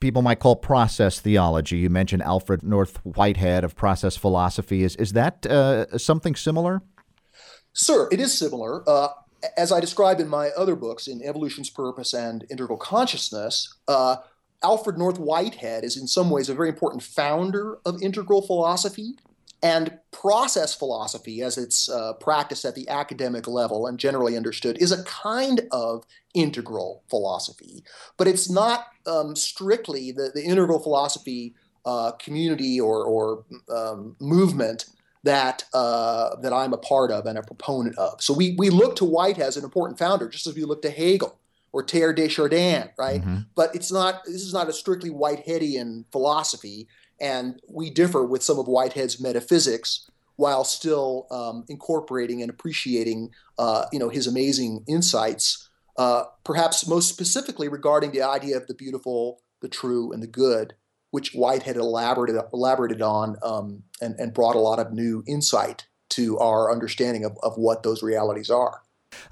people 0.00 0.22
might 0.22 0.38
call 0.40 0.56
process 0.56 1.20
theology. 1.20 1.78
You 1.78 1.90
mentioned 1.90 2.22
Alfred 2.22 2.62
North 2.62 2.98
Whitehead 3.04 3.64
of 3.64 3.76
process 3.76 4.16
philosophy. 4.16 4.82
Is 4.82 4.96
is 4.96 5.12
that 5.12 5.46
uh, 5.46 5.98
something 5.98 6.36
similar? 6.36 6.82
Sir, 7.72 8.08
it 8.10 8.20
is 8.20 8.36
similar. 8.36 8.88
Uh, 8.88 9.08
as 9.56 9.70
I 9.70 9.80
describe 9.80 10.18
in 10.18 10.28
my 10.28 10.48
other 10.50 10.74
books, 10.74 11.06
in 11.06 11.22
Evolution's 11.22 11.70
Purpose 11.70 12.12
and 12.12 12.44
Integral 12.50 12.78
Consciousness, 12.78 13.72
uh, 13.86 14.16
Alfred 14.62 14.98
North 14.98 15.18
Whitehead 15.18 15.84
is 15.84 15.96
in 15.96 16.08
some 16.08 16.30
ways 16.30 16.48
a 16.48 16.54
very 16.54 16.68
important 16.68 17.02
founder 17.02 17.78
of 17.84 18.02
integral 18.02 18.42
philosophy. 18.42 19.14
And 19.62 19.98
process 20.12 20.74
philosophy, 20.74 21.42
as 21.42 21.58
it's 21.58 21.88
uh, 21.88 22.12
practiced 22.14 22.64
at 22.64 22.74
the 22.74 22.88
academic 22.88 23.48
level 23.48 23.86
and 23.86 23.98
generally 23.98 24.36
understood, 24.36 24.80
is 24.80 24.92
a 24.92 25.02
kind 25.04 25.62
of 25.72 26.04
integral 26.34 27.02
philosophy, 27.10 27.84
but 28.16 28.28
it's 28.28 28.48
not 28.48 28.86
um, 29.06 29.34
strictly 29.34 30.12
the, 30.12 30.30
the 30.34 30.42
integral 30.42 30.78
philosophy 30.78 31.54
uh, 31.84 32.12
community 32.12 32.80
or, 32.80 33.04
or 33.04 33.44
um, 33.74 34.14
movement 34.20 34.84
that 35.24 35.64
uh, 35.74 36.36
that 36.36 36.52
I'm 36.52 36.72
a 36.72 36.78
part 36.78 37.10
of 37.10 37.26
and 37.26 37.36
a 37.36 37.42
proponent 37.42 37.98
of. 37.98 38.22
So 38.22 38.32
we 38.32 38.54
we 38.56 38.70
look 38.70 38.94
to 38.96 39.04
White 39.04 39.38
as 39.40 39.56
an 39.56 39.64
important 39.64 39.98
founder, 39.98 40.28
just 40.28 40.46
as 40.46 40.54
we 40.54 40.64
look 40.64 40.82
to 40.82 40.90
Hegel 40.90 41.38
or 41.72 41.84
Teilhard 41.84 42.16
de 42.16 42.28
Chardin, 42.28 42.90
right? 42.98 43.20
Mm-hmm. 43.20 43.38
But 43.54 43.74
it's 43.74 43.92
not. 43.92 44.22
This 44.24 44.42
is 44.42 44.52
not 44.52 44.68
a 44.68 44.72
strictly 44.72 45.10
Whiteheadian 45.10 46.04
philosophy 46.12 46.88
and 47.20 47.60
we 47.68 47.90
differ 47.90 48.24
with 48.24 48.42
some 48.42 48.58
of 48.58 48.66
Whitehead's 48.66 49.20
metaphysics 49.20 50.08
while 50.36 50.64
still 50.64 51.26
um, 51.30 51.64
incorporating 51.68 52.42
and 52.42 52.50
appreciating 52.50 53.30
uh, 53.58 53.86
you 53.92 53.98
know 53.98 54.08
his 54.08 54.26
amazing 54.26 54.84
insights 54.88 55.68
uh, 55.96 56.24
perhaps 56.44 56.86
most 56.86 57.08
specifically 57.08 57.68
regarding 57.68 58.12
the 58.12 58.22
idea 58.22 58.56
of 58.56 58.66
the 58.66 58.74
beautiful 58.74 59.40
the 59.60 59.68
true 59.68 60.12
and 60.12 60.22
the 60.22 60.28
good 60.28 60.74
which 61.10 61.32
whitehead 61.32 61.76
elaborated, 61.76 62.38
elaborated 62.52 63.00
on 63.00 63.36
um, 63.42 63.82
and, 64.02 64.14
and 64.20 64.34
brought 64.34 64.54
a 64.54 64.60
lot 64.60 64.78
of 64.78 64.92
new 64.92 65.24
insight 65.26 65.86
to 66.10 66.38
our 66.38 66.70
understanding 66.70 67.24
of, 67.24 67.36
of 67.42 67.56
what 67.56 67.82
those 67.82 68.02
realities 68.02 68.50
are 68.50 68.82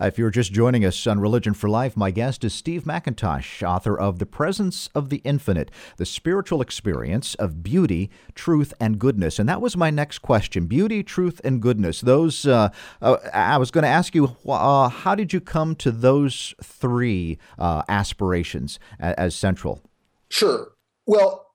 if 0.00 0.18
you're 0.18 0.30
just 0.30 0.52
joining 0.52 0.84
us 0.84 1.06
on 1.06 1.20
Religion 1.20 1.54
for 1.54 1.68
Life, 1.68 1.96
my 1.96 2.10
guest 2.10 2.44
is 2.44 2.52
Steve 2.52 2.84
McIntosh, 2.84 3.66
author 3.66 3.98
of 3.98 4.18
The 4.18 4.26
Presence 4.26 4.88
of 4.94 5.08
the 5.08 5.22
Infinite, 5.24 5.70
the 5.96 6.06
spiritual 6.06 6.60
experience 6.60 7.34
of 7.36 7.62
beauty, 7.62 8.10
truth, 8.34 8.74
and 8.80 8.98
goodness. 8.98 9.38
And 9.38 9.48
that 9.48 9.60
was 9.60 9.76
my 9.76 9.90
next 9.90 10.18
question 10.18 10.66
beauty, 10.66 11.02
truth, 11.02 11.40
and 11.44 11.62
goodness. 11.62 12.00
Those, 12.00 12.46
uh, 12.46 12.70
uh, 13.00 13.16
I 13.32 13.58
was 13.58 13.70
going 13.70 13.82
to 13.82 13.88
ask 13.88 14.14
you, 14.14 14.36
uh, 14.46 14.88
how 14.88 15.14
did 15.14 15.32
you 15.32 15.40
come 15.40 15.74
to 15.76 15.90
those 15.90 16.54
three 16.62 17.38
uh, 17.58 17.82
aspirations 17.88 18.78
as, 18.98 19.14
as 19.14 19.34
central? 19.34 19.82
Sure. 20.28 20.72
Well, 21.06 21.54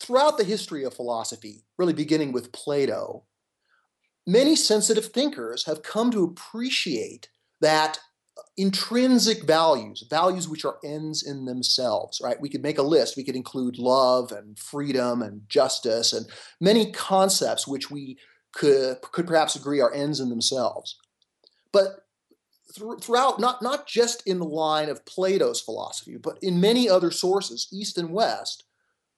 throughout 0.00 0.38
the 0.38 0.44
history 0.44 0.84
of 0.84 0.94
philosophy, 0.94 1.64
really 1.78 1.92
beginning 1.92 2.32
with 2.32 2.52
Plato, 2.52 3.24
many 4.26 4.56
sensitive 4.56 5.06
thinkers 5.06 5.66
have 5.66 5.82
come 5.82 6.10
to 6.10 6.24
appreciate 6.24 7.28
that 7.60 7.98
intrinsic 8.56 9.44
values, 9.44 10.04
values 10.10 10.48
which 10.48 10.64
are 10.64 10.78
ends 10.84 11.22
in 11.22 11.44
themselves, 11.44 12.20
right? 12.22 12.40
We 12.40 12.48
could 12.48 12.62
make 12.62 12.78
a 12.78 12.82
list. 12.82 13.16
We 13.16 13.24
could 13.24 13.36
include 13.36 13.78
love 13.78 14.32
and 14.32 14.58
freedom 14.58 15.22
and 15.22 15.48
justice 15.48 16.12
and 16.12 16.26
many 16.60 16.92
concepts 16.92 17.66
which 17.66 17.90
we 17.90 18.18
could, 18.52 19.00
could 19.12 19.26
perhaps 19.26 19.56
agree 19.56 19.80
are 19.80 19.92
ends 19.94 20.20
in 20.20 20.28
themselves. 20.28 20.98
But 21.72 22.04
throughout, 23.00 23.40
not, 23.40 23.62
not 23.62 23.86
just 23.86 24.26
in 24.26 24.38
the 24.38 24.44
line 24.44 24.88
of 24.88 25.06
Plato's 25.06 25.60
philosophy, 25.60 26.16
but 26.16 26.38
in 26.42 26.60
many 26.60 26.88
other 26.88 27.10
sources, 27.10 27.68
East 27.72 27.96
and 27.96 28.10
West, 28.10 28.64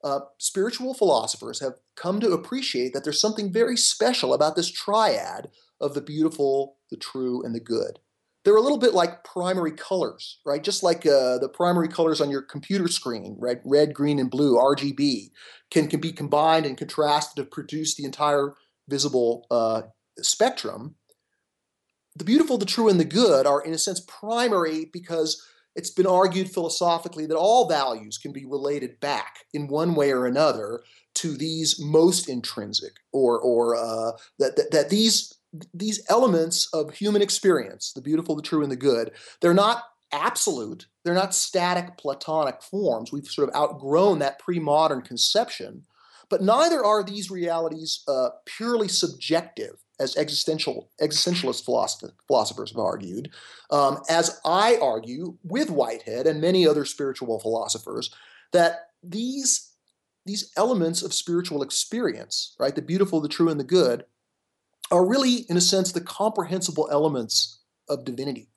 uh, 0.03 0.21
spiritual 0.37 0.93
philosophers 0.93 1.59
have 1.59 1.75
come 1.95 2.19
to 2.19 2.31
appreciate 2.31 2.93
that 2.93 3.03
there's 3.03 3.21
something 3.21 3.51
very 3.51 3.77
special 3.77 4.33
about 4.33 4.55
this 4.55 4.69
triad 4.69 5.49
of 5.79 5.93
the 5.93 6.01
beautiful, 6.01 6.77
the 6.89 6.97
true, 6.97 7.43
and 7.43 7.55
the 7.55 7.59
good 7.59 7.99
they're 8.43 8.55
a 8.57 8.61
little 8.61 8.77
bit 8.77 8.93
like 8.93 9.23
primary 9.23 9.71
colors, 9.71 10.39
right? 10.45 10.63
Just 10.63 10.83
like 10.83 11.05
uh, 11.05 11.37
the 11.37 11.49
primary 11.53 11.87
colors 11.87 12.19
on 12.19 12.29
your 12.29 12.41
computer 12.41 12.87
screen, 12.87 13.37
right? 13.39 13.59
Red, 13.63 13.93
green, 13.93 14.19
and 14.19 14.29
blue, 14.29 14.57
RGB, 14.57 15.31
can, 15.71 15.87
can 15.87 16.01
be 16.01 16.11
combined 16.11 16.65
and 16.65 16.77
contrasted 16.77 17.37
to 17.37 17.49
produce 17.49 17.95
the 17.95 18.03
entire 18.03 18.53
visible 18.89 19.47
uh, 19.49 19.83
spectrum. 20.19 20.95
The 22.15 22.25
beautiful, 22.25 22.57
the 22.57 22.65
true, 22.65 22.89
and 22.89 22.99
the 22.99 23.05
good 23.05 23.47
are, 23.47 23.61
in 23.61 23.73
a 23.73 23.77
sense, 23.77 24.01
primary 24.01 24.89
because 24.91 25.41
it's 25.75 25.89
been 25.89 26.05
argued 26.05 26.51
philosophically 26.51 27.25
that 27.25 27.37
all 27.37 27.67
values 27.67 28.17
can 28.17 28.31
be 28.31 28.45
related 28.45 28.99
back 28.99 29.45
in 29.53 29.67
one 29.67 29.95
way 29.95 30.11
or 30.11 30.25
another 30.25 30.83
to 31.15 31.35
these 31.35 31.79
most 31.79 32.29
intrinsic, 32.29 32.93
or 33.11 33.39
or 33.39 33.75
uh, 33.75 34.11
that, 34.37 34.55
that 34.55 34.71
that 34.71 34.89
these 34.89 35.33
these 35.73 36.03
elements 36.09 36.67
of 36.73 36.93
human 36.93 37.21
experience, 37.21 37.91
the 37.93 38.01
beautiful, 38.01 38.35
the 38.35 38.41
true, 38.41 38.63
and 38.63 38.71
the 38.71 38.75
good, 38.75 39.11
they're 39.41 39.53
not 39.53 39.83
absolute. 40.11 40.87
They're 41.03 41.13
not 41.13 41.35
static 41.35 41.97
Platonic 41.97 42.61
forms. 42.61 43.11
We've 43.11 43.25
sort 43.25 43.49
of 43.49 43.55
outgrown 43.55 44.19
that 44.19 44.39
pre 44.39 44.59
modern 44.59 45.01
conception. 45.01 45.83
But 46.29 46.41
neither 46.41 46.83
are 46.83 47.03
these 47.03 47.29
realities 47.29 48.03
uh, 48.07 48.29
purely 48.45 48.87
subjective, 48.87 49.83
as 49.99 50.15
existential 50.17 50.89
existentialist 51.01 51.63
philosophers 51.63 52.71
have 52.71 52.79
argued. 52.79 53.29
Um, 53.69 53.99
as 54.09 54.39
I 54.45 54.77
argue 54.81 55.37
with 55.43 55.69
Whitehead 55.69 56.25
and 56.25 56.41
many 56.41 56.67
other 56.67 56.85
spiritual 56.85 57.39
philosophers, 57.39 58.09
that 58.51 58.87
these 59.03 59.69
these 60.25 60.51
elements 60.55 61.03
of 61.03 61.13
spiritual 61.13 61.61
experience, 61.61 62.55
right, 62.57 62.73
the 62.73 62.81
beautiful, 62.81 63.19
the 63.19 63.27
true, 63.27 63.49
and 63.49 63.59
the 63.59 63.65
good, 63.65 64.05
are 64.91 65.05
really, 65.05 65.45
in 65.49 65.57
a 65.57 65.61
sense, 65.61 65.91
the 65.91 66.01
comprehensible 66.01 66.87
elements 66.91 67.61
of 67.89 68.05
divinity. 68.05 68.49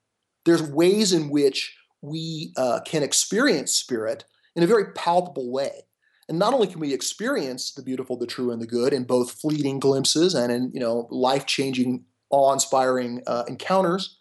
There's 0.45 0.62
ways 0.62 1.12
in 1.12 1.30
which 1.30 1.76
we 2.02 2.52
uh, 2.56 2.80
can 2.87 3.02
experience 3.02 3.73
spirit 3.73 4.25
in 4.54 4.62
a 4.62 4.66
very 4.66 4.92
palpable 4.92 5.50
way. 5.50 5.87
And 6.28 6.38
not 6.38 6.54
only 6.54 6.66
can 6.66 6.80
we 6.80 6.92
experience 6.92 7.73
the 7.73 7.83
beautiful, 7.83 8.16
the 8.16 8.26
true, 8.26 8.50
and 8.50 8.61
the 8.61 8.66
good 8.66 8.92
in 8.92 9.04
both 9.04 9.33
fleeting 9.33 9.78
glimpses 9.78 10.35
and 10.35 10.50
in 10.52 10.71
you 10.75 10.80
know 10.80 11.06
life-changing, 11.11 12.04
awe-inspiring 12.30 13.23
uh, 13.26 13.45
encounters, 13.47 14.18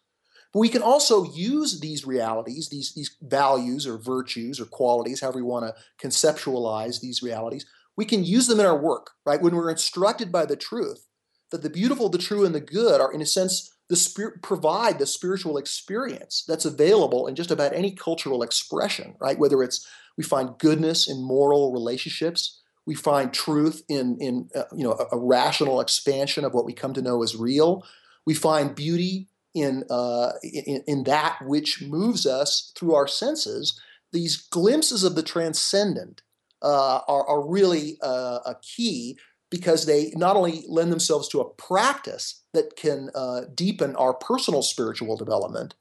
but 0.53 0.59
we 0.59 0.69
can 0.69 0.83
also 0.83 1.25
use 1.33 1.79
these 1.79 2.05
realities, 2.05 2.69
these 2.69 2.93
these 2.93 3.17
values 3.21 3.87
or 3.87 3.97
virtues 3.97 4.59
or 4.59 4.65
qualities, 4.65 5.21
however 5.21 5.39
you 5.39 5.45
want 5.45 5.65
to 5.65 6.07
conceptualize 6.07 7.01
these 7.01 7.23
realities. 7.23 7.65
We 7.97 8.05
can 8.05 8.23
use 8.23 8.47
them 8.47 8.59
in 8.59 8.65
our 8.65 8.77
work, 8.77 9.11
right? 9.25 9.41
When 9.41 9.55
we're 9.55 9.71
instructed 9.71 10.31
by 10.31 10.45
the 10.45 10.55
truth 10.55 11.07
that 11.55 11.63
the 11.63 11.69
beautiful, 11.69 12.09
the 12.09 12.17
true, 12.17 12.45
and 12.45 12.53
the 12.53 12.59
good 12.59 12.99
are, 12.99 13.13
in 13.13 13.21
a 13.21 13.25
sense, 13.25 13.71
the 13.87 13.95
spirit 13.95 14.41
provide 14.41 14.99
the 14.99 15.05
spiritual 15.05 15.57
experience 15.57 16.43
that's 16.47 16.65
available 16.65 17.27
in 17.27 17.35
just 17.35 17.51
about 17.51 17.73
any 17.73 17.91
cultural 17.91 18.43
expression, 18.43 19.15
right? 19.21 19.39
Whether 19.39 19.63
it's 19.63 19.87
we 20.17 20.23
find 20.23 20.57
goodness 20.57 21.07
in 21.07 21.23
moral 21.23 21.71
relationships, 21.71 22.61
we 22.85 22.95
find 22.95 23.33
truth 23.33 23.83
in 23.87 24.17
in 24.19 24.49
uh, 24.55 24.63
you 24.75 24.83
know 24.83 24.93
a, 24.93 25.15
a, 25.15 25.19
rational 25.19 25.79
expansion 25.79 26.43
of 26.43 26.53
what 26.53 26.65
we 26.65 26.73
come 26.73 26.93
to 26.93 27.01
know 27.01 27.23
as 27.23 27.35
real. 27.35 27.83
We 28.25 28.33
find 28.33 28.75
beauty 28.75 29.29
in, 29.53 29.83
uh, 29.89 30.31
in 30.43 30.83
in 30.87 31.03
that 31.03 31.37
which 31.43 31.81
moves 31.81 32.25
us 32.25 32.71
through 32.75 32.95
our 32.95 33.07
senses. 33.07 33.79
These 34.11 34.37
glimpses 34.37 35.03
of 35.03 35.15
the 35.15 35.23
transcendent 35.23 36.21
uh, 36.61 37.01
are, 37.07 37.27
are 37.27 37.47
really 37.47 37.97
uh, 38.01 38.39
a 38.45 38.55
key 38.61 39.17
because 39.55 39.85
they 39.85 40.11
not 40.15 40.35
only 40.35 40.65
lend 40.67 40.91
themselves 40.91 41.29
to 41.29 41.39
a 41.39 41.49
practice 41.49 42.43
that 42.53 42.75
can 42.75 43.09
uh, 43.15 43.43
deepen 43.55 43.95
our 43.95 44.13
personal 44.13 44.61
spiritual 44.61 45.15
development, 45.15 45.75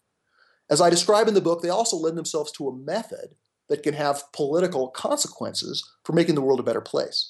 as 0.70 0.80
I 0.80 0.90
describe 0.90 1.26
in 1.26 1.34
the 1.34 1.40
book, 1.40 1.60
they 1.60 1.70
also 1.70 1.96
lend 1.96 2.16
themselves 2.16 2.52
to 2.52 2.68
a 2.68 2.76
method 2.76 3.34
that 3.68 3.82
can 3.82 3.94
have 3.94 4.30
political 4.32 4.90
consequences 4.90 5.82
for 6.04 6.12
making 6.12 6.36
the 6.36 6.40
world 6.40 6.60
a 6.60 6.62
better 6.62 6.80
place. 6.80 7.28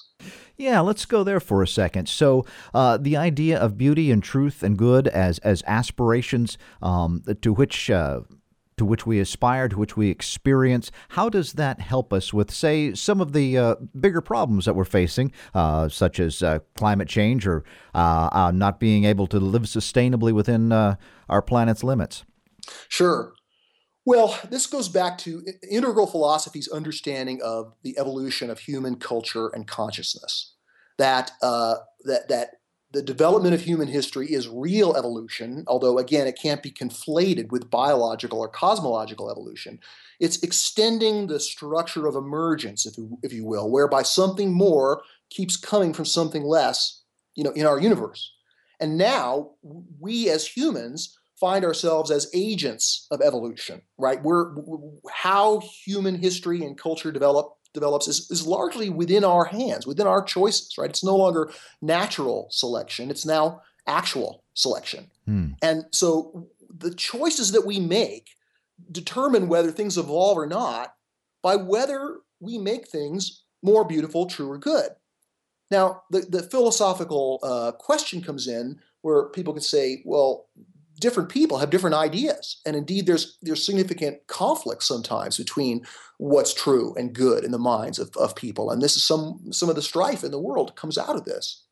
Yeah, 0.55 0.81
let's 0.81 1.05
go 1.05 1.23
there 1.23 1.39
for 1.39 1.63
a 1.63 1.67
second. 1.67 2.07
So, 2.07 2.45
uh, 2.75 2.97
the 2.97 3.17
idea 3.17 3.57
of 3.57 3.75
beauty 3.75 4.11
and 4.11 4.21
truth 4.21 4.61
and 4.61 4.77
good 4.77 5.07
as 5.07 5.39
as 5.39 5.63
aspirations 5.65 6.59
um, 6.79 7.23
to 7.41 7.53
which 7.53 7.89
uh, 7.89 8.21
to 8.77 8.85
which 8.85 9.05
we 9.05 9.19
aspire, 9.19 9.67
to 9.69 9.77
which 9.77 9.95
we 9.95 10.09
experience. 10.09 10.91
How 11.09 11.29
does 11.29 11.53
that 11.53 11.79
help 11.79 12.11
us 12.11 12.33
with, 12.33 12.51
say, 12.51 12.93
some 12.93 13.21
of 13.21 13.33
the 13.33 13.57
uh, 13.57 13.75
bigger 13.99 14.21
problems 14.21 14.65
that 14.65 14.75
we're 14.75 14.85
facing, 14.85 15.31
uh, 15.53 15.89
such 15.89 16.19
as 16.19 16.43
uh, 16.43 16.59
climate 16.75 17.07
change 17.07 17.47
or 17.47 17.63
uh, 17.93 18.29
uh, 18.31 18.51
not 18.53 18.79
being 18.79 19.05
able 19.05 19.27
to 19.27 19.39
live 19.39 19.63
sustainably 19.63 20.33
within 20.33 20.71
uh, 20.71 20.95
our 21.29 21.41
planet's 21.41 21.83
limits? 21.83 22.25
Sure. 22.89 23.33
Well, 24.05 24.39
this 24.49 24.67
goes 24.67 24.87
back 24.87 25.17
to 25.19 25.43
integral 25.69 26.05
philosophy's 26.05 26.67
understanding 26.67 27.41
of 27.41 27.73
the 27.83 27.97
evolution 27.97 28.49
of 28.49 28.59
human 28.59 28.97
culture 28.97 29.47
and 29.47 29.67
consciousness. 29.67 30.53
That 30.97 31.31
that 31.41 32.29
that 32.29 32.49
the 32.95 33.01
development 33.01 33.53
of 33.53 33.61
human 33.61 33.87
history 33.87 34.31
is 34.31 34.47
real 34.47 34.95
evolution, 34.95 35.65
although 35.67 35.97
again, 35.97 36.27
it 36.27 36.39
can't 36.41 36.63
be 36.63 36.71
conflated 36.71 37.51
with 37.51 37.69
biological 37.69 38.39
or 38.39 38.47
cosmological 38.47 39.29
evolution. 39.29 39.79
It's 40.19 40.41
extending 40.41 41.27
the 41.27 41.39
structure 41.39 42.07
of 42.07 42.15
emergence, 42.15 42.85
if 42.85 42.97
you, 42.97 43.17
if 43.21 43.33
you 43.33 43.45
will, 43.45 43.69
whereby 43.69 44.03
something 44.03 44.53
more 44.53 45.01
keeps 45.29 45.57
coming 45.57 45.93
from 45.93 46.05
something 46.05 46.43
less, 46.43 47.03
you 47.35 47.43
know, 47.43 47.51
in 47.51 47.65
our 47.65 47.79
universe. 47.79 48.31
And 48.79 48.97
now 48.97 49.51
we 49.99 50.29
as 50.29 50.47
humans 50.47 51.17
find 51.39 51.65
ourselves 51.65 52.11
as 52.11 52.31
agents 52.33 53.07
of 53.11 53.21
evolution, 53.21 53.81
right? 53.97 54.23
We're 54.23 54.55
how 55.11 55.61
human 55.83 56.15
history 56.15 56.63
and 56.63 56.77
culture 56.77 57.11
develop 57.11 57.57
develops 57.75 58.07
is, 58.07 58.31
is 58.31 58.47
largely 58.47 58.89
within 58.89 59.23
our 59.23 59.45
hands, 59.45 59.85
within 59.85 60.07
our 60.07 60.23
choices, 60.23 60.75
right? 60.77 60.89
It's 60.89 61.03
no 61.03 61.15
longer 61.15 61.51
natural 61.81 62.47
selection, 62.49 63.11
it's 63.11 63.25
now 63.25 63.61
actual 63.85 64.43
selection. 64.55 65.11
Hmm. 65.25 65.49
And 65.61 65.85
so 65.91 66.47
the 66.75 66.93
choices 66.93 67.51
that 67.51 67.65
we 67.65 67.79
make 67.79 68.29
determine 68.91 69.47
whether 69.47 69.71
things 69.71 69.97
evolve 69.97 70.37
or 70.37 70.47
not 70.47 70.95
by 71.43 71.55
whether 71.55 72.17
we 72.39 72.57
make 72.57 72.87
things 72.87 73.43
more 73.61 73.85
beautiful, 73.85 74.25
true, 74.25 74.51
or 74.51 74.57
good. 74.57 74.89
Now, 75.71 76.03
the, 76.11 76.21
the 76.21 76.43
philosophical 76.43 77.39
uh, 77.43 77.71
question 77.73 78.21
comes 78.21 78.47
in 78.47 78.79
where 79.01 79.29
people 79.29 79.53
can 79.53 79.61
say, 79.61 80.01
well, 80.05 80.47
different 80.99 81.29
people 81.29 81.57
have 81.57 81.69
different 81.69 81.95
ideas. 81.95 82.61
And 82.65 82.75
indeed 82.75 83.05
there's 83.05 83.37
there's 83.41 83.65
significant 83.65 84.27
conflict 84.27 84.83
sometimes 84.83 85.37
between 85.37 85.85
what's 86.17 86.53
true 86.53 86.95
and 86.95 87.13
good 87.13 87.43
in 87.43 87.51
the 87.51 87.59
minds 87.59 87.99
of, 87.99 88.15
of 88.17 88.35
people. 88.35 88.71
And 88.71 88.81
this 88.81 88.95
is 88.95 89.03
some 89.03 89.51
some 89.51 89.69
of 89.69 89.75
the 89.75 89.81
strife 89.81 90.23
in 90.23 90.31
the 90.31 90.39
world 90.39 90.75
comes 90.75 90.97
out 90.97 91.15
of 91.15 91.25
this. 91.25 91.63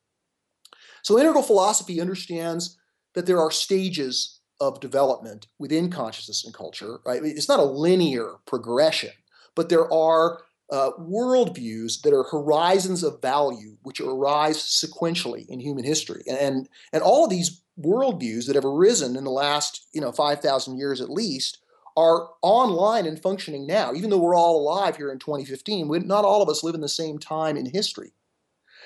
So 1.02 1.20
integral 1.20 1.44
philosophy 1.44 2.00
understands 2.00 2.78
that 3.14 3.26
there 3.26 3.40
are 3.40 3.52
stages 3.52 4.40
of 4.60 4.80
development 4.80 5.48
within 5.60 5.90
consciousness 5.90 6.46
and 6.46 6.54
culture 6.54 7.00
right? 7.06 7.22
It's 7.24 7.50
not 7.50 7.60
a 7.60 7.64
linear 7.64 8.36
progression 8.46 9.12
but 9.56 9.70
there 9.70 9.92
are 9.92 10.42
uh, 10.72 10.92
worldviews 11.00 12.02
that 12.02 12.14
are 12.14 12.24
horizons 12.24 13.04
of 13.04 13.22
value 13.22 13.78
which 13.84 14.02
arise 14.02 14.58
sequentially 14.58 15.46
in 15.48 15.60
human 15.60 15.84
history. 15.84 16.24
And 16.28 16.68
and 16.92 17.04
all 17.04 17.24
of 17.24 17.30
these 17.30 17.62
worldviews 17.80 18.46
that 18.46 18.56
have 18.56 18.66
arisen 18.66 19.16
in 19.16 19.24
the 19.24 19.32
last 19.32 19.88
you 19.94 20.02
know 20.02 20.12
5000 20.12 20.78
years 20.78 21.02
at 21.02 21.10
least 21.10 21.60
are 21.96 22.30
online 22.42 23.06
and 23.06 23.22
functioning 23.22 23.66
now 23.66 23.94
even 23.94 24.10
though 24.10 24.20
we're 24.20 24.36
all 24.36 24.60
alive 24.60 24.98
here 24.98 25.12
in 25.12 25.20
2015 25.20 25.88
we, 25.88 26.00
not 26.00 26.26
all 26.26 26.42
of 26.42 26.50
us 26.50 26.64
live 26.64 26.76
in 26.76 26.82
the 26.82 26.90
same 26.90 27.18
time 27.18 27.58
in 27.58 27.66
history. 27.66 28.14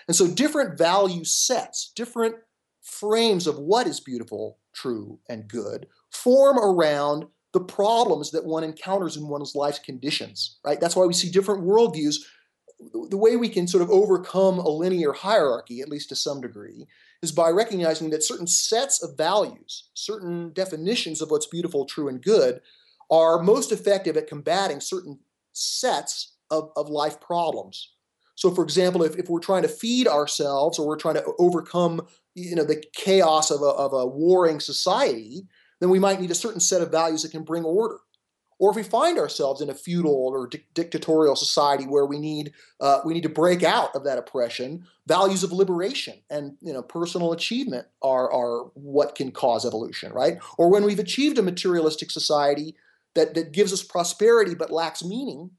And 0.08 0.16
so 0.16 0.28
different 0.28 0.78
value 0.78 1.26
sets 1.26 1.92
different 1.96 2.36
frames 2.82 3.46
of 3.46 3.60
what 3.60 3.88
is 3.88 4.00
beautiful 4.00 4.58
true 4.74 5.20
and 5.28 5.48
good 5.48 5.88
form 6.12 6.58
around 6.58 7.26
the 7.52 7.60
problems 7.60 8.32
that 8.32 8.46
one 8.46 8.64
encounters 8.64 9.18
in 9.18 9.28
one's 9.28 9.56
life's 9.56 9.80
conditions 9.80 10.60
right? 10.64 10.80
That's 10.80 10.96
why 10.96 11.06
we 11.06 11.14
see 11.14 11.30
different 11.30 11.66
worldviews 11.66 12.18
the 13.10 13.18
way 13.18 13.36
we 13.36 13.50
can 13.50 13.68
sort 13.68 13.82
of 13.82 13.90
overcome 13.90 14.60
a 14.60 14.70
linear 14.70 15.12
hierarchy 15.12 15.82
at 15.82 15.90
least 15.90 16.10
to 16.10 16.16
some 16.16 16.40
degree 16.40 16.88
is 17.22 17.32
by 17.32 17.50
recognizing 17.50 18.10
that 18.12 18.24
certain 18.24 18.48
sets 18.48 19.04
of 19.04 19.18
values, 19.18 19.90
certain 19.94 20.54
definitions 20.54 21.22
of 21.22 21.32
what's 21.32 21.48
beautiful, 21.48 21.86
true, 21.86 22.08
and 22.08 22.22
good, 22.22 22.62
are 23.10 23.42
most 23.42 23.72
effective 23.72 24.18
at 24.18 24.28
combating 24.28 24.80
certain 24.80 25.20
sets 25.54 26.36
of, 26.52 26.70
of 26.76 26.90
life 26.90 27.20
problems. 27.20 27.94
So, 28.36 28.52
for 28.52 28.64
example, 28.64 29.02
if, 29.04 29.18
if 29.18 29.30
we're 29.30 29.40
trying 29.40 29.64
to 29.64 29.68
feed 29.68 30.08
ourselves 30.08 30.78
or 30.78 30.88
we're 30.88 30.98
trying 30.98 31.16
to 31.16 31.34
overcome 31.40 32.06
you 32.36 32.56
know, 32.56 32.64
the 32.64 32.84
chaos 32.94 33.50
of 33.50 33.62
a, 33.62 33.66
of 33.66 33.94
a 33.94 34.06
warring 34.06 34.60
society, 34.60 35.48
then 35.80 35.90
we 35.90 35.98
might 35.98 36.22
need 36.22 36.30
a 36.30 36.36
certain 36.36 36.60
set 36.60 36.82
of 36.82 36.92
values 36.92 37.24
that 37.24 37.32
can 37.32 37.44
bring 37.44 37.64
order 37.64 37.98
or 38.60 38.72
if 38.72 38.76
we 38.76 38.84
find 38.84 39.18
ourselves 39.18 39.62
in 39.62 39.70
a 39.70 39.74
feudal 39.74 40.12
or 40.12 40.48
di- 40.48 40.66
dictatorial 40.74 41.36
society 41.36 41.86
where 41.86 42.06
we 42.06 42.20
need 42.20 42.54
uh, 42.80 43.00
we 43.06 43.14
need 43.14 43.24
to 43.24 43.30
break 43.30 43.64
out 43.64 43.96
of 43.96 44.04
that 44.04 44.18
oppression, 44.18 44.86
values 45.08 45.44
of 45.44 45.52
liberation 45.52 46.16
and 46.30 46.58
you 46.62 46.74
know 46.74 46.82
personal 46.82 47.34
achievement 47.34 47.88
are 48.02 48.32
are 48.32 48.66
what 48.74 49.16
can 49.16 49.32
cause 49.32 49.66
evolution, 49.66 50.12
right? 50.14 50.40
Or 50.58 50.70
when 50.70 50.84
we've 50.84 51.00
achieved 51.00 51.38
a 51.38 51.44
materialistic 51.44 52.12
society 52.12 52.76
that 53.16 53.34
that 53.36 53.52
gives 53.52 53.74
us 53.74 53.84
prosperity 53.84 54.56
but 54.56 54.72
lacks 54.72 55.04
meaning, 55.04 55.52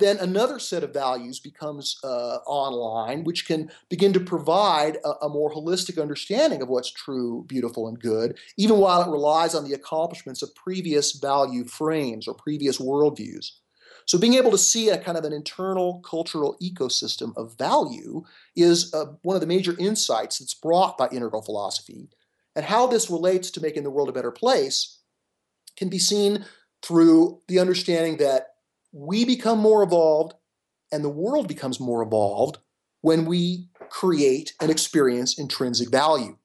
then 0.00 0.18
another 0.18 0.58
set 0.58 0.82
of 0.82 0.92
values 0.92 1.38
becomes 1.38 1.98
uh, 2.02 2.38
online, 2.46 3.24
which 3.24 3.46
can 3.46 3.70
begin 3.88 4.12
to 4.12 4.20
provide 4.20 4.96
a, 5.04 5.26
a, 5.26 5.28
more 5.28 5.52
holistic 5.52 6.00
understanding 6.00 6.62
of 6.62 6.68
what's 6.68 6.90
true, 6.90 7.44
beautiful, 7.46 7.86
and 7.86 8.00
good, 8.00 8.38
even 8.56 8.78
while 8.78 9.02
it 9.02 9.10
relies 9.10 9.54
on 9.54 9.64
the 9.64 9.74
accomplishments 9.74 10.42
of 10.42 10.54
previous 10.54 11.12
value 11.12 11.64
frames 11.64 12.26
or 12.26 12.34
previous 12.34 12.78
worldviews. 12.78 13.52
So, 14.06 14.18
being 14.18 14.34
able 14.34 14.50
to 14.50 14.58
see 14.58 14.88
a 14.88 14.98
kind 14.98 15.16
of 15.16 15.24
an 15.24 15.32
internal 15.32 16.00
cultural 16.00 16.56
ecosystem 16.60 17.32
of 17.36 17.56
value 17.56 18.24
is 18.56 18.92
uh, 18.92 19.06
one 19.22 19.36
of 19.36 19.40
the 19.40 19.46
major 19.46 19.76
insights 19.78 20.38
that's 20.38 20.54
brought 20.54 20.98
by 20.98 21.08
integral 21.08 21.42
philosophy. 21.42 22.08
And 22.56 22.64
how 22.64 22.86
this 22.86 23.08
relates 23.08 23.50
to 23.52 23.60
making 23.60 23.84
the 23.84 23.90
world 23.90 24.08
a 24.08 24.12
better 24.12 24.32
place 24.32 24.98
can 25.76 25.88
be 25.88 25.98
seen 25.98 26.44
through 26.82 27.40
the 27.48 27.58
understanding 27.58 28.16
that 28.16 28.49
we 28.92 29.24
become 29.24 29.58
more 29.58 29.82
evolved 29.82 30.34
and 30.92 31.04
the 31.04 31.08
world 31.08 31.48
becomes 31.48 31.78
more 31.78 32.02
evolved 32.02 32.58
when 33.02 33.24
we 33.24 33.68
create 33.90 34.52
and 34.60 34.70
experience 34.70 35.38
intrinsic 35.38 35.90
value. 35.90 36.36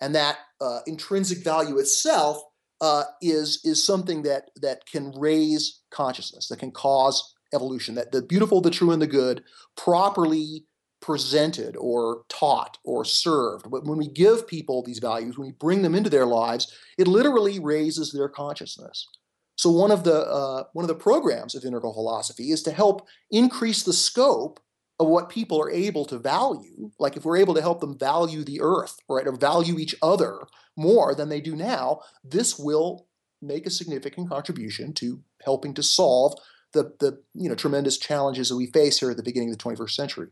And 0.00 0.14
that 0.14 0.38
uh, 0.60 0.80
intrinsic 0.86 1.42
value 1.42 1.78
itself 1.78 2.42
uh, 2.80 3.04
is, 3.22 3.60
is 3.64 3.84
something 3.84 4.22
that, 4.22 4.50
that 4.60 4.86
can 4.86 5.12
raise 5.12 5.80
consciousness, 5.90 6.48
that 6.48 6.58
can 6.58 6.70
cause 6.70 7.34
evolution, 7.54 7.94
that 7.94 8.12
the 8.12 8.22
beautiful, 8.22 8.60
the 8.60 8.70
true, 8.70 8.90
and 8.90 9.00
the 9.00 9.06
good 9.06 9.42
properly 9.76 10.66
presented 11.00 11.76
or 11.76 12.22
taught 12.28 12.78
or 12.84 13.04
served. 13.04 13.70
But 13.70 13.84
when 13.84 13.96
we 13.96 14.08
give 14.08 14.46
people 14.46 14.82
these 14.82 14.98
values, 14.98 15.38
when 15.38 15.46
we 15.46 15.52
bring 15.52 15.82
them 15.82 15.94
into 15.94 16.10
their 16.10 16.26
lives, 16.26 16.72
it 16.98 17.06
literally 17.06 17.58
raises 17.58 18.12
their 18.12 18.28
consciousness. 18.28 19.06
So 19.56 19.70
one 19.70 19.90
of 19.90 20.04
the 20.04 20.20
uh, 20.20 20.64
one 20.72 20.84
of 20.84 20.88
the 20.88 20.94
programs 20.94 21.54
of 21.54 21.64
integral 21.64 21.94
philosophy 21.94 22.50
is 22.50 22.62
to 22.64 22.70
help 22.70 23.06
increase 23.30 23.82
the 23.82 23.92
scope 23.92 24.60
of 24.98 25.08
what 25.08 25.28
people 25.28 25.60
are 25.60 25.70
able 25.70 26.04
to 26.06 26.18
value. 26.18 26.90
Like 26.98 27.16
if 27.16 27.24
we're 27.24 27.36
able 27.38 27.54
to 27.54 27.60
help 27.60 27.80
them 27.80 27.98
value 27.98 28.44
the 28.44 28.60
earth, 28.60 28.98
right, 29.08 29.26
or 29.26 29.32
value 29.32 29.78
each 29.78 29.94
other 30.02 30.40
more 30.76 31.14
than 31.14 31.28
they 31.28 31.40
do 31.40 31.56
now, 31.56 32.00
this 32.24 32.58
will 32.58 33.06
make 33.42 33.66
a 33.66 33.70
significant 33.70 34.28
contribution 34.28 34.92
to 34.94 35.22
helping 35.44 35.74
to 35.74 35.82
solve 35.82 36.34
the 36.72 36.94
the 37.00 37.22
you 37.34 37.48
know 37.48 37.54
tremendous 37.54 37.98
challenges 37.98 38.48
that 38.48 38.56
we 38.56 38.66
face 38.66 39.00
here 39.00 39.10
at 39.10 39.16
the 39.16 39.22
beginning 39.22 39.50
of 39.50 39.58
the 39.58 39.64
21st 39.64 39.90
century. 39.90 40.28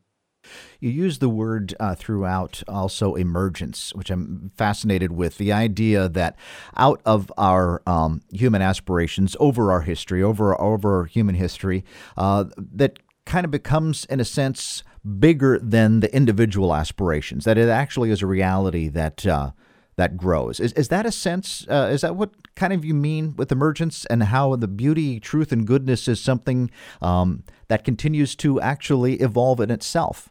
You 0.81 0.91
use 0.91 1.19
the 1.19 1.29
word 1.29 1.75
uh, 1.81 1.95
throughout 1.95 2.63
also 2.69 3.15
emergence, 3.15 3.95
which 3.95 4.11
I'm 4.11 4.51
fascinated 4.57 5.13
with. 5.13 5.39
The 5.39 5.53
idea 5.53 6.09
that 6.09 6.37
out 6.77 7.01
of 7.05 7.33
our 7.39 7.83
um, 7.87 8.23
human 8.33 8.63
aspirations, 8.63 9.37
over 9.41 9.73
our 9.73 9.83
history, 9.83 10.23
over 10.23 10.61
over 10.61 11.07
human 11.07 11.35
history, 11.35 11.85
uh, 12.17 12.45
that 12.57 12.99
kind 13.27 13.45
of 13.45 13.51
becomes, 13.51 14.05
in 14.07 14.21
a 14.21 14.25
sense, 14.25 14.83
bigger 15.19 15.59
than 15.59 16.01
the 16.01 16.15
individual 16.15 16.75
aspirations. 16.75 17.45
That 17.45 17.59
it 17.59 17.69
actually 17.69 18.11
is 18.11 18.23
a 18.23 18.27
reality 18.27 18.89
that. 18.89 19.27
Uh, 19.27 19.51
that 19.97 20.17
grows. 20.17 20.61
Is, 20.61 20.73
is 20.73 20.89
that 20.89 21.07
a 21.07 21.13
sense? 21.13 21.67
Uh, 21.69 21.91
is 21.93 22.01
that 22.01 22.17
what 22.17 22.33
kind 22.57 22.73
of 22.73 22.85
you 22.85 22.95
mean 22.95 23.35
with 23.37 23.53
emergence 23.53 24.05
and 24.07 24.25
how 24.25 24.57
the 24.57 24.69
beauty, 24.69 25.21
truth, 25.21 25.53
and 25.53 25.67
goodness 25.67 26.09
is 26.09 26.21
something 26.21 26.71
um, 27.01 27.45
that 27.69 27.85
continues 27.85 28.35
to 28.37 28.61
actually 28.61 29.15
evolve 29.21 29.61
in 29.61 29.71
itself? 29.71 30.31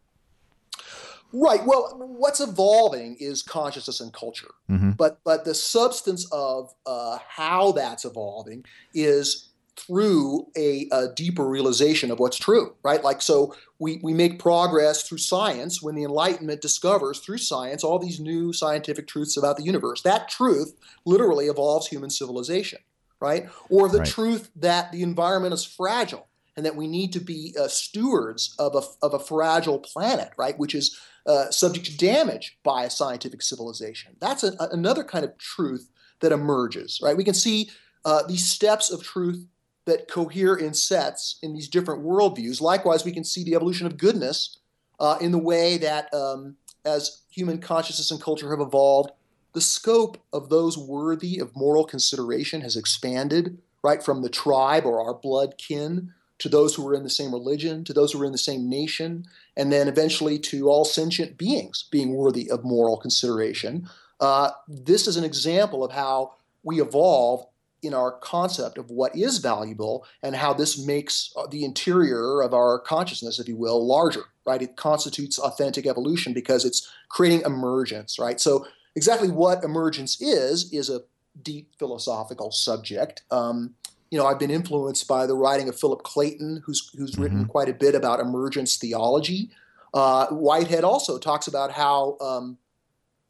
Right. 1.36 1.66
Well, 1.66 1.96
what's 1.98 2.40
evolving 2.40 3.18
is 3.20 3.42
consciousness 3.42 4.00
and 4.00 4.14
culture, 4.14 4.52
mm-hmm. 4.70 4.92
but 4.92 5.20
but 5.24 5.46
the 5.46 5.56
substance 5.56 6.28
of 6.32 6.72
uh, 6.86 7.18
how 7.28 7.72
that's 7.72 8.06
evolving 8.06 8.66
is 8.94 9.50
through 9.76 10.46
a, 10.56 10.88
a, 10.92 11.08
deeper 11.16 11.50
realization 11.50 12.12
of 12.12 12.20
what's 12.20 12.38
true. 12.38 12.76
Right. 12.84 13.04
Like 13.04 13.24
so, 13.24 13.56
we 13.80 14.00
we 14.04 14.14
make 14.14 14.38
progress 14.38 15.02
through 15.08 15.18
science 15.18 15.82
when 15.82 15.96
the 15.96 16.04
Enlightenment 16.04 16.62
discovers 16.62 17.18
through 17.18 17.40
science 17.40 17.84
all 17.84 17.98
these 17.98 18.20
new 18.20 18.54
scientific 18.54 19.08
truths 19.08 19.36
about 19.36 19.58
the 19.58 19.64
universe. 19.64 20.04
That 20.04 20.30
truth 20.30 20.76
literally 21.04 21.48
evolves 21.48 21.88
human 21.88 22.12
civilization. 22.12 22.80
Right. 23.20 23.50
Or 23.70 23.90
the 23.90 24.00
right. 24.00 24.08
truth 24.08 24.52
that 24.58 24.92
the 24.92 25.02
environment 25.02 25.56
is 25.56 25.66
fragile 25.66 26.28
and 26.56 26.66
that 26.66 26.76
we 26.76 26.88
need 26.88 27.12
to 27.14 27.20
be 27.20 27.56
uh, 27.60 27.68
stewards 27.68 28.56
of 28.60 28.76
a, 28.76 29.06
of 29.06 29.14
a 29.14 29.20
fragile 29.20 29.80
planet, 29.80 30.32
right, 30.38 30.58
which 30.58 30.76
is 30.76 31.00
uh, 31.26 31.50
subject 31.50 31.86
to 31.86 31.98
damage 31.98 32.58
by 32.64 32.84
a 32.84 32.90
scientific 32.90 33.42
civilization. 33.42 34.16
That's 34.20 34.44
a, 34.44 34.54
another 34.72 35.04
kind 35.04 35.26
of 35.26 35.38
truth 35.38 35.90
that 36.20 36.32
emerges, 36.32 37.00
right? 37.02 37.18
We 37.18 37.24
can 37.24 37.34
see 37.34 37.70
uh, 38.06 38.24
these 38.28 38.46
steps 38.46 38.92
of 38.92 39.04
truth 39.04 39.46
that 39.86 40.08
cohere 40.10 40.56
in 40.56 40.74
sets 40.74 41.40
in 41.42 41.54
these 41.54 41.68
different 41.68 42.04
worldviews. 42.04 42.62
Likewise, 42.62 43.04
we 43.04 43.12
can 43.12 43.24
see 43.24 43.44
the 43.44 43.56
evolution 43.56 43.86
of 43.88 43.98
goodness 43.98 44.60
uh, 45.00 45.18
in 45.20 45.32
the 45.32 45.38
way 45.38 45.78
that 45.78 46.14
um, 46.14 46.56
as 46.86 47.24
human 47.30 47.60
consciousness 47.60 48.12
and 48.12 48.22
culture 48.22 48.50
have 48.52 48.66
evolved, 48.66 49.12
the 49.54 49.62
scope 49.62 50.18
of 50.32 50.50
those 50.50 50.78
worthy 50.78 51.40
of 51.40 51.56
moral 51.56 51.86
consideration 51.86 52.62
has 52.62 52.76
expanded, 52.76 53.58
right, 53.84 54.04
from 54.04 54.22
the 54.22 54.30
tribe 54.30 54.86
or 54.86 55.02
our 55.02 55.14
blood 55.14 55.56
kin 55.58 56.14
to 56.44 56.50
those 56.50 56.76
who 56.76 56.84
were 56.84 56.94
in 56.94 57.04
the 57.04 57.10
same 57.10 57.32
religion, 57.32 57.86
to 57.86 57.94
those 57.94 58.12
who 58.12 58.20
were 58.20 58.26
in 58.26 58.34
the 58.34 58.38
same 58.38 58.70
nation, 58.70 59.26
and 59.56 59.72
then 59.72 59.88
eventually 59.88 60.38
to 60.38 60.68
all 60.68 60.84
sentient 60.84 61.38
beings 61.38 61.86
being 61.90 62.14
worthy 62.14 62.52
of 62.52 62.66
moral 62.66 62.98
consideration. 62.98 63.88
Uh, 64.20 64.50
this 64.68 65.08
is 65.08 65.16
an 65.16 65.24
example 65.24 65.86
of 65.86 65.94
how 65.94 66.34
we 66.62 66.82
evolve 66.82 67.46
in 67.82 67.94
our 67.94 68.12
concept 68.12 68.78
of 68.78 68.90
what 68.90 69.16
is 69.16 69.38
valuable 69.38 70.06
and 70.22 70.36
how 70.36 70.54
this 70.54 70.86
makes 70.86 71.32
uh, 71.38 71.48
the 71.48 71.64
interior 71.64 72.42
of 72.42 72.54
our 72.54 72.78
consciousness, 72.78 73.40
if 73.40 73.48
you 73.48 73.56
will, 73.56 73.88
larger, 73.88 74.26
right? 74.46 74.62
It 74.62 74.76
constitutes 74.76 75.40
authentic 75.40 75.86
evolution 75.86 76.34
because 76.34 76.66
it's 76.66 76.92
creating 77.08 77.44
emergence, 77.46 78.20
right? 78.20 78.42
So, 78.42 78.68
exactly 78.98 79.30
what 79.30 79.64
emergence 79.64 80.22
is, 80.22 80.74
is 80.74 80.90
a 80.90 81.04
deep 81.42 81.70
philosophical 81.80 82.52
subject. 82.52 83.22
Um, 83.32 83.76
you 84.14 84.20
know, 84.20 84.28
I've 84.28 84.38
been 84.38 84.52
influenced 84.52 85.08
by 85.08 85.26
the 85.26 85.34
writing 85.34 85.68
of 85.70 85.80
Philip 85.80 86.04
Clayton, 86.04 86.62
who's 86.64 86.92
who's 86.96 87.14
mm-hmm. 87.14 87.22
written 87.24 87.46
quite 87.46 87.68
a 87.68 87.74
bit 87.74 87.96
about 87.96 88.20
emergence 88.20 88.76
theology. 88.76 89.50
Uh, 89.92 90.28
Whitehead 90.28 90.84
also 90.84 91.18
talks 91.18 91.48
about 91.48 91.72
how, 91.72 92.16
um, 92.22 92.60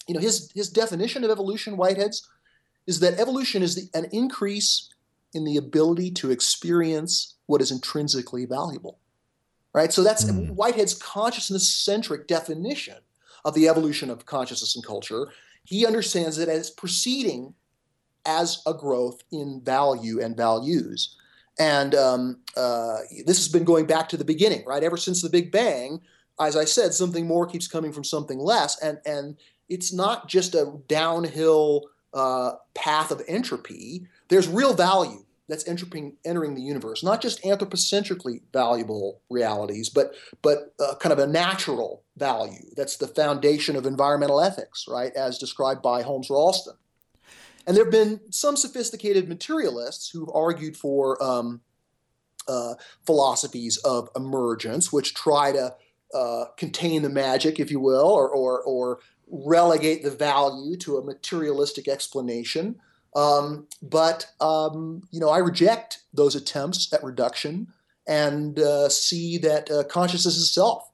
you 0.09 0.13
know, 0.13 0.19
his 0.19 0.51
his 0.53 0.69
definition 0.69 1.23
of 1.23 1.31
evolution, 1.31 1.77
Whitehead's, 1.77 2.27
is 2.85 2.99
that 2.99 3.17
evolution 3.17 3.63
is 3.63 3.75
the, 3.75 3.97
an 3.97 4.09
increase 4.11 4.89
in 5.33 5.45
the 5.45 5.55
ability 5.55 6.11
to 6.11 6.31
experience 6.31 7.35
what 7.45 7.61
is 7.61 7.71
intrinsically 7.71 8.45
valuable. 8.45 8.99
Right. 9.73 9.93
So 9.93 10.03
that's 10.03 10.25
mm. 10.25 10.49
Whitehead's 10.49 10.95
consciousness 10.95 11.65
centric 11.73 12.27
definition 12.27 12.97
of 13.45 13.53
the 13.53 13.69
evolution 13.69 14.09
of 14.09 14.25
consciousness 14.25 14.75
and 14.75 14.85
culture. 14.85 15.31
He 15.63 15.85
understands 15.85 16.39
it 16.39 16.49
as 16.49 16.69
proceeding 16.69 17.53
as 18.25 18.61
a 18.65 18.73
growth 18.73 19.23
in 19.31 19.61
value 19.63 20.21
and 20.21 20.37
values. 20.37 21.15
And 21.59 21.93
um, 21.93 22.39
uh, 22.57 22.97
this 23.25 23.37
has 23.37 23.47
been 23.47 23.63
going 23.63 23.85
back 23.85 24.09
to 24.09 24.17
the 24.17 24.25
beginning, 24.25 24.63
right? 24.65 24.83
Ever 24.83 24.97
since 24.97 25.21
the 25.21 25.29
Big 25.29 25.51
Bang, 25.51 26.01
as 26.39 26.55
I 26.55 26.65
said, 26.65 26.93
something 26.93 27.27
more 27.27 27.45
keeps 27.45 27.67
coming 27.67 27.91
from 27.91 28.03
something 28.03 28.39
less, 28.39 28.81
and 28.81 28.99
and 29.05 29.37
it's 29.69 29.93
not 29.93 30.27
just 30.27 30.55
a 30.55 30.79
downhill 30.87 31.83
uh, 32.13 32.53
path 32.73 33.11
of 33.11 33.21
entropy. 33.27 34.07
There's 34.29 34.47
real 34.47 34.73
value 34.73 35.25
that's 35.47 35.67
entropy 35.67 36.13
entering 36.25 36.55
the 36.55 36.61
universe, 36.61 37.03
not 37.03 37.21
just 37.21 37.43
anthropocentrically 37.43 38.41
valuable 38.51 39.21
realities, 39.29 39.89
but 39.89 40.13
but 40.41 40.73
uh, 40.79 40.95
kind 40.95 41.13
of 41.13 41.19
a 41.19 41.27
natural 41.27 42.03
value. 42.17 42.65
That's 42.75 42.97
the 42.97 43.07
foundation 43.07 43.75
of 43.75 43.85
environmental 43.85 44.41
ethics, 44.41 44.85
right, 44.87 45.13
as 45.13 45.37
described 45.37 45.81
by 45.81 46.01
Holmes 46.01 46.29
Rolston. 46.29 46.75
And 47.65 47.75
there 47.75 47.85
have 47.85 47.91
been 47.91 48.19
some 48.31 48.57
sophisticated 48.57 49.29
materialists 49.29 50.09
who've 50.09 50.29
argued 50.33 50.75
for 50.75 51.21
um, 51.23 51.61
uh, 52.47 52.73
philosophies 53.05 53.77
of 53.77 54.09
emergence, 54.15 54.91
which 54.91 55.13
try 55.13 55.51
to 55.51 55.75
uh, 56.13 56.45
contain 56.57 57.01
the 57.01 57.09
magic, 57.09 57.59
if 57.59 57.71
you 57.71 57.79
will, 57.79 58.07
or, 58.07 58.29
or, 58.29 58.61
or, 58.61 58.99
relegate 59.27 60.03
the 60.03 60.11
value 60.11 60.75
to 60.75 60.97
a 60.97 61.03
materialistic 61.03 61.87
explanation. 61.87 62.75
Um, 63.15 63.67
but 63.81 64.27
um, 64.41 65.01
you 65.11 65.19
know, 65.19 65.29
I 65.29 65.39
reject 65.39 66.03
those 66.13 66.35
attempts 66.35 66.91
at 66.93 67.03
reduction 67.03 67.67
and 68.05 68.59
uh, 68.59 68.89
see 68.89 69.37
that 69.39 69.71
uh, 69.71 69.85
consciousness 69.85 70.37
itself, 70.37 70.91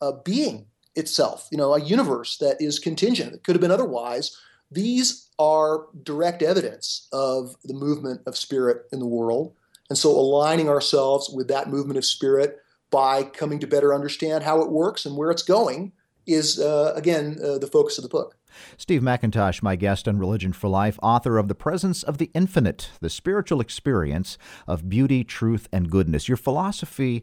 uh, 0.00 0.12
being 0.24 0.66
itself, 0.96 1.48
you 1.52 1.58
know, 1.58 1.74
a 1.74 1.80
universe 1.80 2.38
that 2.38 2.60
is 2.60 2.78
contingent, 2.78 3.32
that 3.32 3.44
could 3.44 3.54
have 3.54 3.60
been 3.60 3.70
otherwise, 3.70 4.36
these 4.70 5.25
are 5.38 5.86
direct 6.02 6.42
evidence 6.42 7.08
of 7.12 7.56
the 7.64 7.74
movement 7.74 8.22
of 8.26 8.36
spirit 8.36 8.86
in 8.92 8.98
the 8.98 9.06
world. 9.06 9.54
And 9.88 9.98
so 9.98 10.10
aligning 10.10 10.68
ourselves 10.68 11.30
with 11.30 11.48
that 11.48 11.68
movement 11.68 11.98
of 11.98 12.04
spirit 12.04 12.58
by 12.90 13.22
coming 13.22 13.58
to 13.60 13.66
better 13.66 13.94
understand 13.94 14.44
how 14.44 14.60
it 14.62 14.70
works 14.70 15.04
and 15.04 15.16
where 15.16 15.30
it's 15.30 15.42
going 15.42 15.92
is, 16.26 16.58
uh, 16.58 16.92
again, 16.96 17.38
uh, 17.42 17.58
the 17.58 17.66
focus 17.66 17.98
of 17.98 18.02
the 18.02 18.08
book. 18.08 18.36
Steve 18.76 19.02
McIntosh, 19.02 19.62
my 19.62 19.76
guest 19.76 20.08
on 20.08 20.18
Religion 20.18 20.52
for 20.52 20.68
Life, 20.68 20.98
author 21.02 21.38
of 21.38 21.48
The 21.48 21.54
Presence 21.54 22.02
of 22.02 22.18
the 22.18 22.30
Infinite, 22.34 22.90
the 23.00 23.10
spiritual 23.10 23.60
experience 23.60 24.38
of 24.66 24.88
beauty, 24.88 25.24
truth, 25.24 25.68
and 25.72 25.90
goodness. 25.90 26.28
Your 26.28 26.38
philosophy 26.38 27.22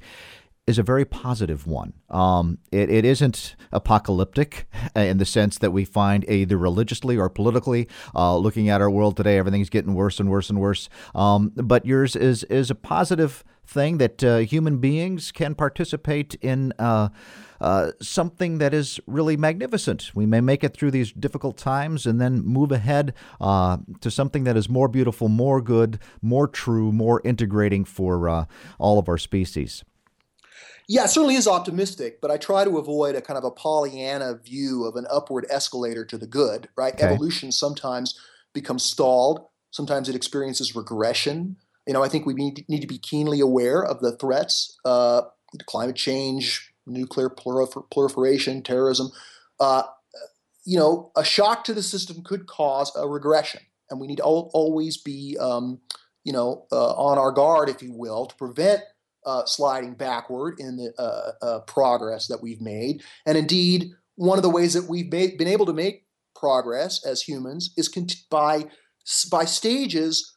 is 0.65 0.77
a 0.77 0.83
very 0.83 1.03
positive 1.03 1.67
one. 1.67 1.93
Um, 2.09 2.57
it, 2.71 2.89
it 2.89 3.03
isn't 3.03 3.55
apocalyptic 3.71 4.65
in 4.95 5.17
the 5.17 5.25
sense 5.25 5.57
that 5.57 5.71
we 5.71 5.83
find 5.83 6.27
either 6.29 6.57
religiously 6.57 7.17
or 7.17 7.29
politically 7.29 7.87
uh, 8.15 8.37
looking 8.37 8.69
at 8.69 8.81
our 8.81 8.89
world 8.89 9.17
today, 9.17 9.37
everything's 9.37 9.69
getting 9.69 9.93
worse 9.93 10.19
and 10.19 10.29
worse 10.29 10.49
and 10.49 10.59
worse. 10.59 10.89
Um, 11.13 11.51
but 11.55 11.85
yours 11.85 12.15
is 12.15 12.43
is 12.45 12.71
a 12.71 12.75
positive 12.75 13.43
thing 13.65 13.97
that 13.97 14.23
uh, 14.23 14.37
human 14.37 14.77
beings 14.77 15.31
can 15.31 15.55
participate 15.55 16.35
in. 16.35 16.73
Uh, 16.79 17.09
uh, 17.61 17.91
something 18.01 18.57
that 18.57 18.73
is 18.73 18.99
really 19.07 19.37
magnificent. 19.37 20.11
We 20.13 20.25
may 20.25 20.41
make 20.41 20.65
it 20.65 20.75
through 20.75 20.91
these 20.91 21.13
difficult 21.13 21.55
times 21.55 22.05
and 22.05 22.19
then 22.19 22.43
move 22.43 22.73
ahead 22.73 23.13
uh, 23.39 23.77
to 24.01 24.11
something 24.11 24.43
that 24.43 24.57
is 24.57 24.67
more 24.67 24.89
beautiful, 24.89 25.29
more 25.29 25.61
good, 25.61 25.97
more 26.21 26.49
true, 26.49 26.91
more 26.91 27.21
integrating 27.23 27.85
for 27.85 28.27
uh, 28.27 28.45
all 28.79 28.99
of 28.99 29.07
our 29.07 29.17
species. 29.17 29.81
Yeah, 30.87 31.05
it 31.05 31.09
certainly 31.09 31.35
is 31.35 31.47
optimistic, 31.47 32.19
but 32.21 32.31
I 32.31 32.37
try 32.37 32.63
to 32.63 32.77
avoid 32.77 33.15
a 33.15 33.21
kind 33.21 33.37
of 33.37 33.43
a 33.43 33.51
Pollyanna 33.51 34.35
view 34.35 34.85
of 34.85 34.95
an 34.95 35.05
upward 35.09 35.45
escalator 35.49 36.03
to 36.05 36.17
the 36.17 36.27
good, 36.27 36.67
right? 36.75 36.93
Okay. 36.93 37.05
Evolution 37.05 37.51
sometimes 37.51 38.19
becomes 38.53 38.83
stalled, 38.83 39.45
sometimes 39.71 40.09
it 40.09 40.15
experiences 40.15 40.75
regression. 40.75 41.55
You 41.87 41.93
know, 41.93 42.03
I 42.03 42.09
think 42.09 42.25
we 42.25 42.33
need, 42.33 42.65
need 42.67 42.81
to 42.81 42.87
be 42.87 42.97
keenly 42.97 43.39
aware 43.39 43.83
of 43.83 43.99
the 43.99 44.15
threats, 44.17 44.77
uh, 44.85 45.23
climate 45.65 45.95
change, 45.95 46.73
nuclear 46.85 47.29
prolifer- 47.29 47.89
proliferation, 47.91 48.61
terrorism. 48.61 49.09
Uh, 49.59 49.83
you 50.65 50.77
know, 50.77 51.11
a 51.15 51.23
shock 51.23 51.63
to 51.65 51.73
the 51.73 51.83
system 51.83 52.23
could 52.23 52.47
cause 52.47 52.91
a 52.95 53.07
regression, 53.07 53.61
and 53.89 53.99
we 53.99 54.07
need 54.07 54.17
to 54.17 54.23
always 54.23 54.97
be, 54.97 55.37
um, 55.39 55.79
you 56.23 56.31
know, 56.31 56.65
uh, 56.71 56.93
on 56.93 57.17
our 57.17 57.31
guard, 57.31 57.69
if 57.69 57.81
you 57.83 57.91
will, 57.91 58.25
to 58.25 58.35
prevent 58.35 58.81
uh, 59.25 59.45
sliding 59.45 59.93
backward 59.93 60.59
in 60.59 60.77
the 60.77 60.93
uh, 60.97 61.45
uh, 61.45 61.59
progress 61.61 62.27
that 62.27 62.41
we've 62.41 62.61
made. 62.61 63.03
And 63.25 63.37
indeed, 63.37 63.91
one 64.15 64.37
of 64.37 64.43
the 64.43 64.49
ways 64.49 64.73
that 64.73 64.89
we've 64.89 65.09
been 65.09 65.47
able 65.47 65.65
to 65.65 65.73
make 65.73 66.05
progress 66.35 67.05
as 67.05 67.21
humans 67.21 67.73
is 67.77 67.87
cont- 67.87 68.29
by 68.29 68.65
by 69.31 69.45
stages 69.45 70.35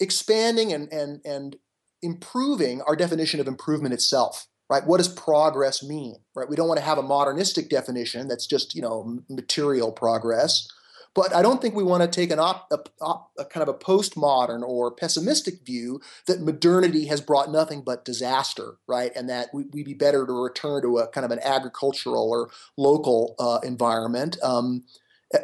expanding 0.00 0.72
and 0.72 0.92
and 0.92 1.20
and 1.24 1.56
improving 2.02 2.82
our 2.82 2.96
definition 2.96 3.40
of 3.40 3.48
improvement 3.48 3.94
itself 3.94 4.46
right? 4.68 4.84
What 4.84 4.98
does 4.98 5.08
progress 5.08 5.82
mean 5.82 6.16
right? 6.34 6.48
We 6.48 6.56
don't 6.56 6.68
want 6.68 6.78
to 6.78 6.84
have 6.84 6.98
a 6.98 7.02
modernistic 7.02 7.70
definition 7.70 8.28
that's 8.28 8.46
just 8.46 8.74
you 8.74 8.82
know 8.82 9.20
material 9.28 9.92
progress 9.92 10.68
but 11.16 11.34
I 11.34 11.40
don't 11.40 11.62
think 11.62 11.74
we 11.74 11.82
want 11.82 12.02
to 12.02 12.08
take 12.08 12.30
an 12.30 12.38
op, 12.38 12.70
a, 12.70 12.78
op, 13.00 13.32
a 13.38 13.46
kind 13.46 13.66
of 13.66 13.74
a 13.74 13.78
postmodern 13.78 14.62
or 14.62 14.90
pessimistic 14.90 15.64
view 15.64 15.98
that 16.26 16.42
modernity 16.42 17.06
has 17.06 17.22
brought 17.22 17.50
nothing 17.50 17.80
but 17.80 18.04
disaster, 18.04 18.76
right? 18.86 19.10
And 19.16 19.26
that 19.30 19.48
we, 19.54 19.62
would 19.62 19.72
be 19.72 19.94
better 19.94 20.26
to 20.26 20.32
return 20.32 20.82
to 20.82 20.98
a 20.98 21.08
kind 21.08 21.24
of 21.24 21.30
an 21.30 21.40
agricultural 21.42 22.30
or 22.30 22.50
local 22.76 23.34
uh, 23.38 23.66
environment. 23.66 24.36
Um, 24.42 24.84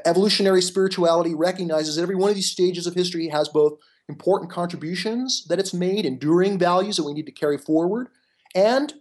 evolutionary 0.05 0.61
spirituality 0.61 1.35
recognizes 1.35 1.97
that 1.97 2.03
every 2.03 2.17
one 2.17 2.29
of 2.29 2.37
these 2.37 2.51
stages 2.51 2.87
of 2.87 2.95
history 2.95 3.29
has 3.29 3.49
both 3.49 3.79
important 4.11 4.51
contributions 4.51 5.47
that 5.49 5.59
it's 5.59 5.73
made, 5.73 6.05
enduring 6.05 6.59
values 6.59 6.99
that 6.99 7.05
we 7.05 7.15
need 7.15 7.27
to 7.27 7.33
carry 7.33 7.57
forward, 7.57 8.09
and 8.55 8.93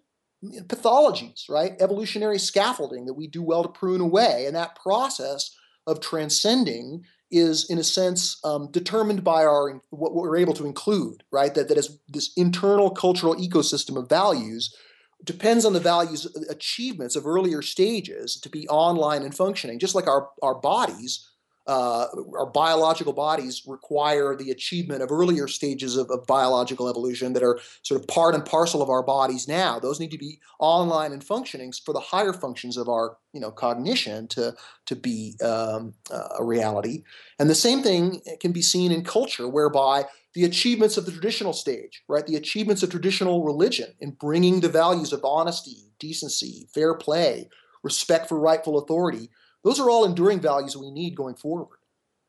pathologies, 0.43 1.49
right? 1.49 1.73
Evolutionary 1.81 2.39
scaffolding 2.39 3.05
that 3.07 3.13
we 3.13 3.27
do 3.27 3.43
well 3.43 3.61
to 3.61 3.69
prune 3.69 4.01
away. 4.01 4.45
And 4.47 4.55
that 4.55 4.75
process 4.75 5.55
of 5.87 5.99
transcending 5.99 7.03
is 7.31 7.69
in 7.69 7.77
a 7.77 7.83
sense 7.83 8.39
um, 8.43 8.69
determined 8.71 9.23
by 9.23 9.43
our 9.43 9.81
what 9.89 10.13
we're 10.13 10.37
able 10.37 10.53
to 10.53 10.65
include 10.65 11.23
right? 11.31 11.53
That 11.55 11.69
that 11.69 11.77
is 11.77 11.97
this 12.09 12.31
internal 12.35 12.91
cultural 12.91 13.35
ecosystem 13.35 13.97
of 13.97 14.09
values 14.09 14.75
depends 15.23 15.65
on 15.65 15.73
the 15.73 15.79
values 15.79 16.25
uh, 16.25 16.41
achievements 16.49 17.15
of 17.15 17.25
earlier 17.25 17.61
stages 17.61 18.35
to 18.41 18.49
be 18.49 18.67
online 18.67 19.23
and 19.23 19.35
functioning 19.35 19.79
just 19.79 19.95
like 19.95 20.07
our 20.07 20.29
our 20.41 20.55
bodies 20.55 21.30
uh, 21.71 22.07
our 22.37 22.47
biological 22.47 23.13
bodies 23.13 23.63
require 23.65 24.35
the 24.35 24.51
achievement 24.51 25.01
of 25.01 25.09
earlier 25.09 25.47
stages 25.47 25.95
of, 25.95 26.11
of, 26.11 26.27
biological 26.27 26.89
evolution 26.89 27.31
that 27.31 27.43
are 27.43 27.61
sort 27.81 28.01
of 28.01 28.05
part 28.09 28.35
and 28.35 28.45
parcel 28.45 28.81
of 28.81 28.89
our 28.89 29.01
bodies 29.01 29.47
now. 29.47 29.79
Those 29.79 29.97
need 29.97 30.11
to 30.11 30.17
be 30.17 30.41
online 30.59 31.13
and 31.13 31.23
functioning 31.23 31.71
for 31.85 31.93
the 31.93 32.01
higher 32.01 32.33
functions 32.33 32.75
of 32.75 32.89
our, 32.89 33.15
you 33.31 33.39
know, 33.39 33.51
cognition 33.51 34.27
to 34.29 34.53
to 34.87 34.95
be 34.97 35.37
um, 35.41 35.93
uh, 36.11 36.27
a 36.39 36.43
reality. 36.43 37.03
And 37.39 37.49
the 37.49 37.55
same 37.55 37.81
thing 37.81 38.19
can 38.41 38.51
be 38.51 38.61
seen 38.61 38.91
in 38.91 39.05
culture, 39.05 39.47
whereby 39.47 40.07
the 40.33 40.43
achievements 40.43 40.97
of 40.97 41.05
the 41.05 41.13
traditional 41.13 41.53
stage, 41.53 42.03
right, 42.09 42.27
the 42.27 42.35
achievements 42.35 42.83
of 42.83 42.89
traditional 42.89 43.45
religion 43.45 43.93
in 44.01 44.11
bringing 44.11 44.59
the 44.59 44.67
values 44.67 45.13
of 45.13 45.23
honesty, 45.23 45.93
decency, 45.99 46.67
fair 46.73 46.95
play, 46.95 47.47
respect 47.81 48.27
for 48.27 48.37
rightful 48.37 48.77
authority 48.77 49.29
those 49.63 49.79
are 49.79 49.89
all 49.89 50.05
enduring 50.05 50.39
values 50.39 50.75
we 50.75 50.91
need 50.91 51.15
going 51.15 51.35
forward. 51.35 51.77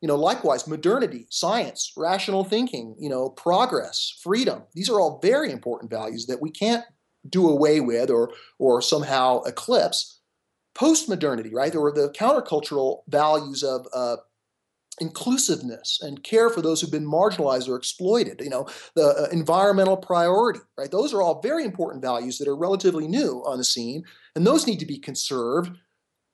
You 0.01 0.09
know, 0.09 0.17
likewise, 0.17 0.67
modernity, 0.67 1.27
science, 1.31 1.93
rational 1.97 2.45
thinking, 2.45 2.97
you 2.99 3.09
know, 3.09 3.31
progress, 3.31 4.19
freedom. 4.23 4.65
These 4.75 4.91
are 4.91 5.01
all 5.01 5.21
very 5.23 5.53
important 5.53 5.91
values 5.91 6.27
that 6.27 6.43
we 6.43 6.51
can't 6.51 6.85
do 7.29 7.49
away 7.49 7.81
with 7.81 8.11
or 8.11 8.33
or 8.59 8.83
somehow 8.83 9.43
eclipse. 9.43 10.19
Post-modernity, 10.75 11.55
right? 11.55 11.75
Were 11.75 11.93
the 11.93 12.13
countercultural 12.19 13.03
values 13.07 13.63
of 13.63 13.87
uh, 13.95 14.17
inclusiveness 15.01 16.01
and 16.03 16.23
care 16.23 16.51
for 16.51 16.61
those 16.61 16.81
who've 16.81 16.91
been 16.91 17.07
marginalized 17.07 17.69
or 17.69 17.77
exploited 17.77 18.41
you 18.41 18.51
know 18.51 18.67
the 18.95 19.07
uh, 19.07 19.27
environmental 19.33 19.97
priority 19.97 20.61
right 20.77 20.91
those 20.91 21.15
are 21.15 21.23
all 21.23 21.41
very 21.41 21.65
important 21.65 22.03
values 22.03 22.37
that 22.39 22.47
are 22.47 22.57
relatively 22.57 23.09
new 23.09 23.43
on 23.47 23.57
the 23.57 23.65
scene 23.65 24.05
and 24.37 24.47
those 24.47 24.67
need 24.67 24.79
to 24.79 24.87
be 24.87 24.99
conserved 24.99 25.71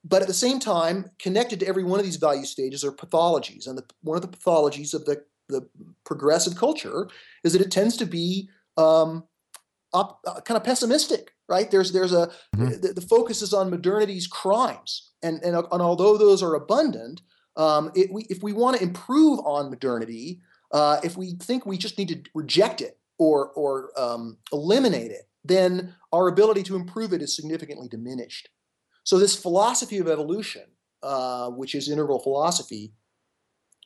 but 0.05 0.23
at 0.23 0.29
the 0.29 0.35
same 0.35 0.59
time, 0.59 1.11
connected 1.19 1.61
to 1.61 1.67
every 1.67 1.85
one 1.85 1.99
of 1.99 2.05
these 2.05 2.17
value 2.17 2.45
stages 2.45 2.85
are 2.85 2.93
pathologies. 2.93 3.67
And 3.67 3.77
the, 3.77 3.85
one 4.03 4.17
of 4.17 4.23
the 4.23 4.37
pathologies 4.37 4.95
of 4.95 5.05
the, 5.05 5.25
the 5.49 5.69
progressive 6.05 6.57
culture 6.57 7.09
is 7.45 7.53
that 7.53 7.63
it 7.63 7.71
tends 7.71 7.97
to 7.99 8.07
be 8.07 8.49
um, 8.77 9.25
up, 9.93 10.21
uh, 10.27 10.41
kind 10.41 10.57
of 10.57 10.65
pessimistic, 10.65 11.33
right? 11.49 11.71
There's 11.71 11.93
there's 11.93 12.13
a 12.13 12.31
mm-hmm. 12.57 12.81
the, 12.81 12.93
the, 12.95 13.01
focus 13.01 13.43
is 13.43 13.53
on 13.53 13.71
modernity's 13.71 14.27
crimes, 14.27 15.11
and 15.23 15.43
and, 15.43 15.57
and 15.57 15.83
although 15.83 16.17
those 16.17 16.43
are 16.43 16.55
abundant, 16.55 17.23
um, 17.57 17.91
it, 17.95 18.13
we, 18.13 18.27
if 18.31 18.43
we 18.43 18.53
want 18.53 18.77
to 18.77 18.83
improve 18.83 19.41
on 19.41 19.71
modernity, 19.71 20.41
uh, 20.73 21.01
if 21.03 21.17
we 21.17 21.35
think 21.35 21.67
we 21.67 21.79
just 21.79 21.99
need 21.99 22.09
to 22.09 22.31
reject 22.35 22.81
it 22.81 22.99
or 23.19 23.51
or 23.51 23.91
um, 23.99 24.39
eliminate 24.53 25.11
it, 25.11 25.29
then 25.45 25.95
our 26.13 26.29
ability 26.29 26.63
to 26.65 26.77
improve 26.77 27.13
it 27.13 27.23
is 27.23 27.35
significantly 27.35 27.89
diminished. 27.89 28.49
So 29.09 29.19
this 29.19 29.35
philosophy 29.35 29.97
of 29.97 30.07
evolution, 30.07 30.65
uh, 31.03 31.49
which 31.49 31.75
is 31.75 31.89
integral 31.89 32.19
philosophy, 32.19 32.93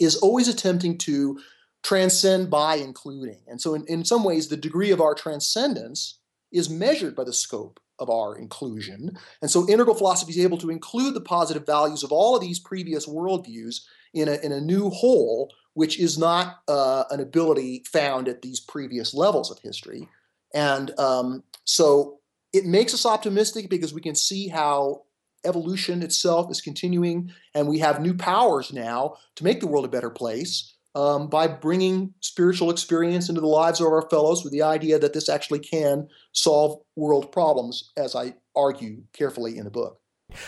is 0.01 0.17
always 0.17 0.49
attempting 0.49 0.99
to 0.99 1.39
transcend 1.85 2.51
by 2.51 2.75
including. 2.75 3.39
And 3.47 3.61
so, 3.61 3.75
in, 3.75 3.85
in 3.87 4.05
some 4.05 4.25
ways, 4.25 4.49
the 4.49 4.57
degree 4.57 4.91
of 4.91 5.01
our 5.01 5.15
transcendence 5.15 6.19
is 6.51 6.69
measured 6.69 7.15
by 7.15 7.23
the 7.23 7.33
scope 7.33 7.79
of 8.01 8.11
our 8.11 8.37
inclusion. 8.37 9.17
And 9.41 9.49
so, 9.49 9.65
integral 9.69 9.95
philosophy 9.95 10.33
is 10.33 10.41
able 10.41 10.59
to 10.59 10.71
include 10.71 11.15
the 11.15 11.21
positive 11.21 11.65
values 11.65 12.03
of 12.03 12.11
all 12.11 12.35
of 12.35 12.43
these 12.43 12.59
previous 12.59 13.07
worldviews 13.07 13.83
in 14.13 14.27
a, 14.27 14.45
in 14.45 14.51
a 14.51 14.61
new 14.61 14.91
whole, 14.91 15.55
which 15.75 16.01
is 16.01 16.19
not 16.19 16.63
uh, 16.67 17.05
an 17.13 17.21
ability 17.21 17.85
found 17.87 18.27
at 18.27 18.43
these 18.43 18.59
previous 18.59 19.15
levels 19.15 19.53
of 19.53 19.61
history. 19.61 20.09
And 20.53 20.99
um, 20.99 21.45
so, 21.63 22.19
it 22.53 22.67
makes 22.67 22.93
us 22.93 23.07
optimistic 23.07 23.71
because 23.71 23.95
we 23.95 24.01
can 24.01 24.17
see 24.17 24.49
how 24.49 25.03
evolution 25.45 26.03
itself 26.03 26.51
is 26.51 26.61
continuing, 26.61 27.33
and 27.55 27.69
we 27.69 27.79
have 27.79 28.01
new 28.01 28.15
powers 28.15 28.73
now 28.73 29.17
to 29.37 29.45
make 29.45 29.61
the 29.61 29.67
world 29.67 29.85
a 29.85 29.89
better 29.89 30.11
place 30.11 30.75
um, 30.95 31.29
by 31.29 31.47
bringing 31.47 32.15
spiritual 32.21 32.71
experience 32.71 33.29
into 33.29 33.41
the 33.41 33.47
lives 33.47 33.81
of 33.81 33.87
our 33.87 34.09
fellows 34.11 34.45
with 34.45 34.53
the 34.53 34.63
idea 34.63 34.99
that 34.99 35.13
this 35.13 35.29
actually 35.29 35.59
can 35.59 36.09
solve 36.33 36.81
world 36.97 37.33
problems, 37.33 37.93
as 37.97 38.15
I 38.15 38.35
argue 38.55 39.03
carefully 39.13 39.57
in 39.57 39.65
the 39.65 39.71
book. 39.71 39.99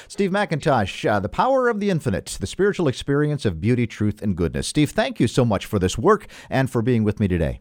Steve 0.09 0.31
McIntosh, 0.31 1.09
uh, 1.11 1.21
The 1.21 1.29
Power 1.29 1.69
of 1.69 1.81
the 1.81 1.91
Infinite, 1.91 2.39
the 2.41 2.47
spiritual 2.47 2.89
experience 2.89 3.45
of 3.45 3.61
beauty, 3.61 3.87
truth, 3.87 4.23
and 4.23 4.37
goodness. 4.37 4.69
Steve, 4.69 4.91
thank 4.91 5.21
you 5.21 5.29
so 5.29 5.45
much 5.45 5.67
for 5.67 5.79
this 5.79 5.99
work 5.99 6.27
and 6.49 6.71
for 6.71 6.83
being 6.83 7.05
with 7.05 7.21
me 7.21 7.29
today. 7.29 7.61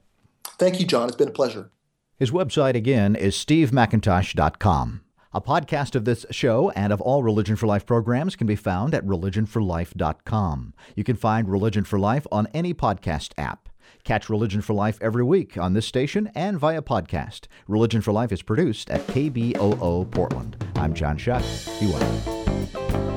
Thank 0.57 0.79
you, 0.79 0.85
John. 0.85 1.07
It's 1.07 1.17
been 1.17 1.29
a 1.29 1.31
pleasure. 1.31 1.71
His 2.17 2.31
website 2.31 2.75
again 2.75 3.15
is 3.15 3.35
stevemcintosh.com. 3.35 5.02
A 5.35 5.41
podcast 5.41 5.95
of 5.95 6.05
this 6.05 6.27
show 6.29 6.69
and 6.71 6.93
of 6.93 7.01
all 7.01 7.23
Religion 7.23 7.55
for 7.55 7.65
Life 7.65 7.87
programs 7.87 8.35
can 8.35 8.45
be 8.45 8.55
found 8.55 8.93
at 8.93 9.03
religionforlife.com. 9.03 10.73
You 10.95 11.03
can 11.03 11.15
find 11.15 11.49
Religion 11.49 11.83
for 11.83 11.97
Life 11.97 12.27
on 12.31 12.47
any 12.53 12.71
podcast 12.71 13.31
app. 13.35 13.67
Catch 14.03 14.29
Religion 14.29 14.61
for 14.61 14.73
Life 14.73 14.99
every 15.01 15.23
week 15.23 15.57
on 15.57 15.73
this 15.73 15.87
station 15.87 16.29
and 16.35 16.59
via 16.59 16.83
podcast. 16.83 17.47
Religion 17.67 18.01
for 18.01 18.11
Life 18.11 18.31
is 18.31 18.43
produced 18.43 18.91
at 18.91 19.07
KBOO 19.07 20.11
Portland. 20.11 20.63
I'm 20.75 20.93
John 20.93 21.17
Shuck. 21.17 21.43
Be 21.79 21.87
well. 21.87 23.12